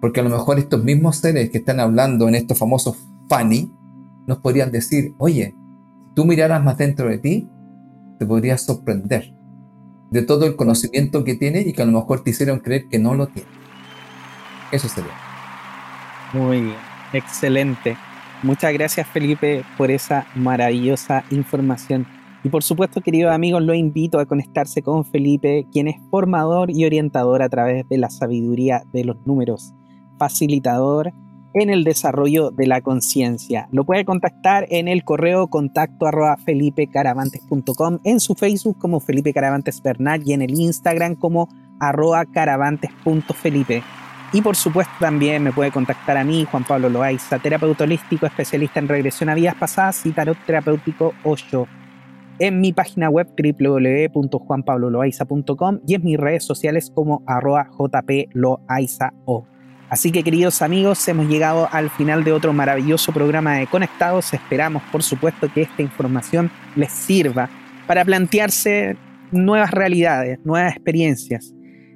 [0.00, 2.96] Porque a lo mejor estos mismos seres que están hablando en estos famosos
[3.28, 3.72] Fanny
[4.26, 5.54] nos podrían decir, oye,
[6.08, 7.48] si tú miraras más dentro de ti,
[8.18, 9.34] te podrías sorprender
[10.10, 12.98] de todo el conocimiento que tienes y que a lo mejor te hicieron creer que
[12.98, 13.50] no lo tienes.
[14.70, 15.10] Eso sería.
[16.32, 16.72] Muy
[17.12, 17.96] excelente.
[18.44, 22.06] Muchas gracias Felipe por esa maravillosa información.
[22.44, 26.84] Y por supuesto, queridos amigos, lo invito a conectarse con Felipe, quien es formador y
[26.84, 29.72] orientador a través de la sabiduría de los números
[30.18, 31.14] facilitador
[31.54, 33.66] en el desarrollo de la conciencia.
[33.72, 39.82] Lo puede contactar en el correo contacto arroba felipecaravantes.com, en su Facebook como Felipe Caravantes
[39.82, 41.48] Bernal y en el Instagram como
[41.80, 43.82] arroba caravantes.felipe.
[44.34, 48.80] Y por supuesto también me puede contactar a mí, Juan Pablo Loaiza, terapeuta holístico, especialista
[48.80, 51.68] en regresión a vidas pasadas y tarot terapéutico 8
[52.40, 59.46] en mi página web www.juanpabloloaiza.com y en mis redes sociales como arroba jploaizao.
[59.88, 64.34] Así que queridos amigos, hemos llegado al final de otro maravilloso programa de Conectados.
[64.34, 67.48] Esperamos, por supuesto, que esta información les sirva
[67.86, 68.96] para plantearse
[69.30, 71.54] nuevas realidades, nuevas experiencias,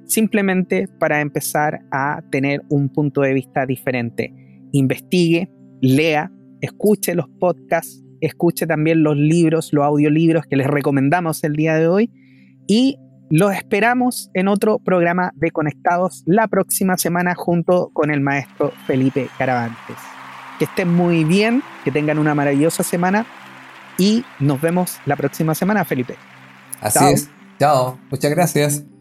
[0.09, 4.33] simplemente para empezar a tener un punto de vista diferente.
[4.73, 11.53] Investigue, lea, escuche los podcasts, escuche también los libros, los audiolibros que les recomendamos el
[11.55, 12.11] día de hoy
[12.67, 12.99] y
[13.31, 19.29] los esperamos en otro programa de Conectados la próxima semana junto con el maestro Felipe
[19.37, 19.97] Caravantes.
[20.59, 23.27] Que estén muy bien, que tengan una maravillosa semana
[23.99, 26.17] y nos vemos la próxima semana, Felipe.
[26.81, 27.31] Así es.
[27.59, 28.98] Chao, muchas gracias.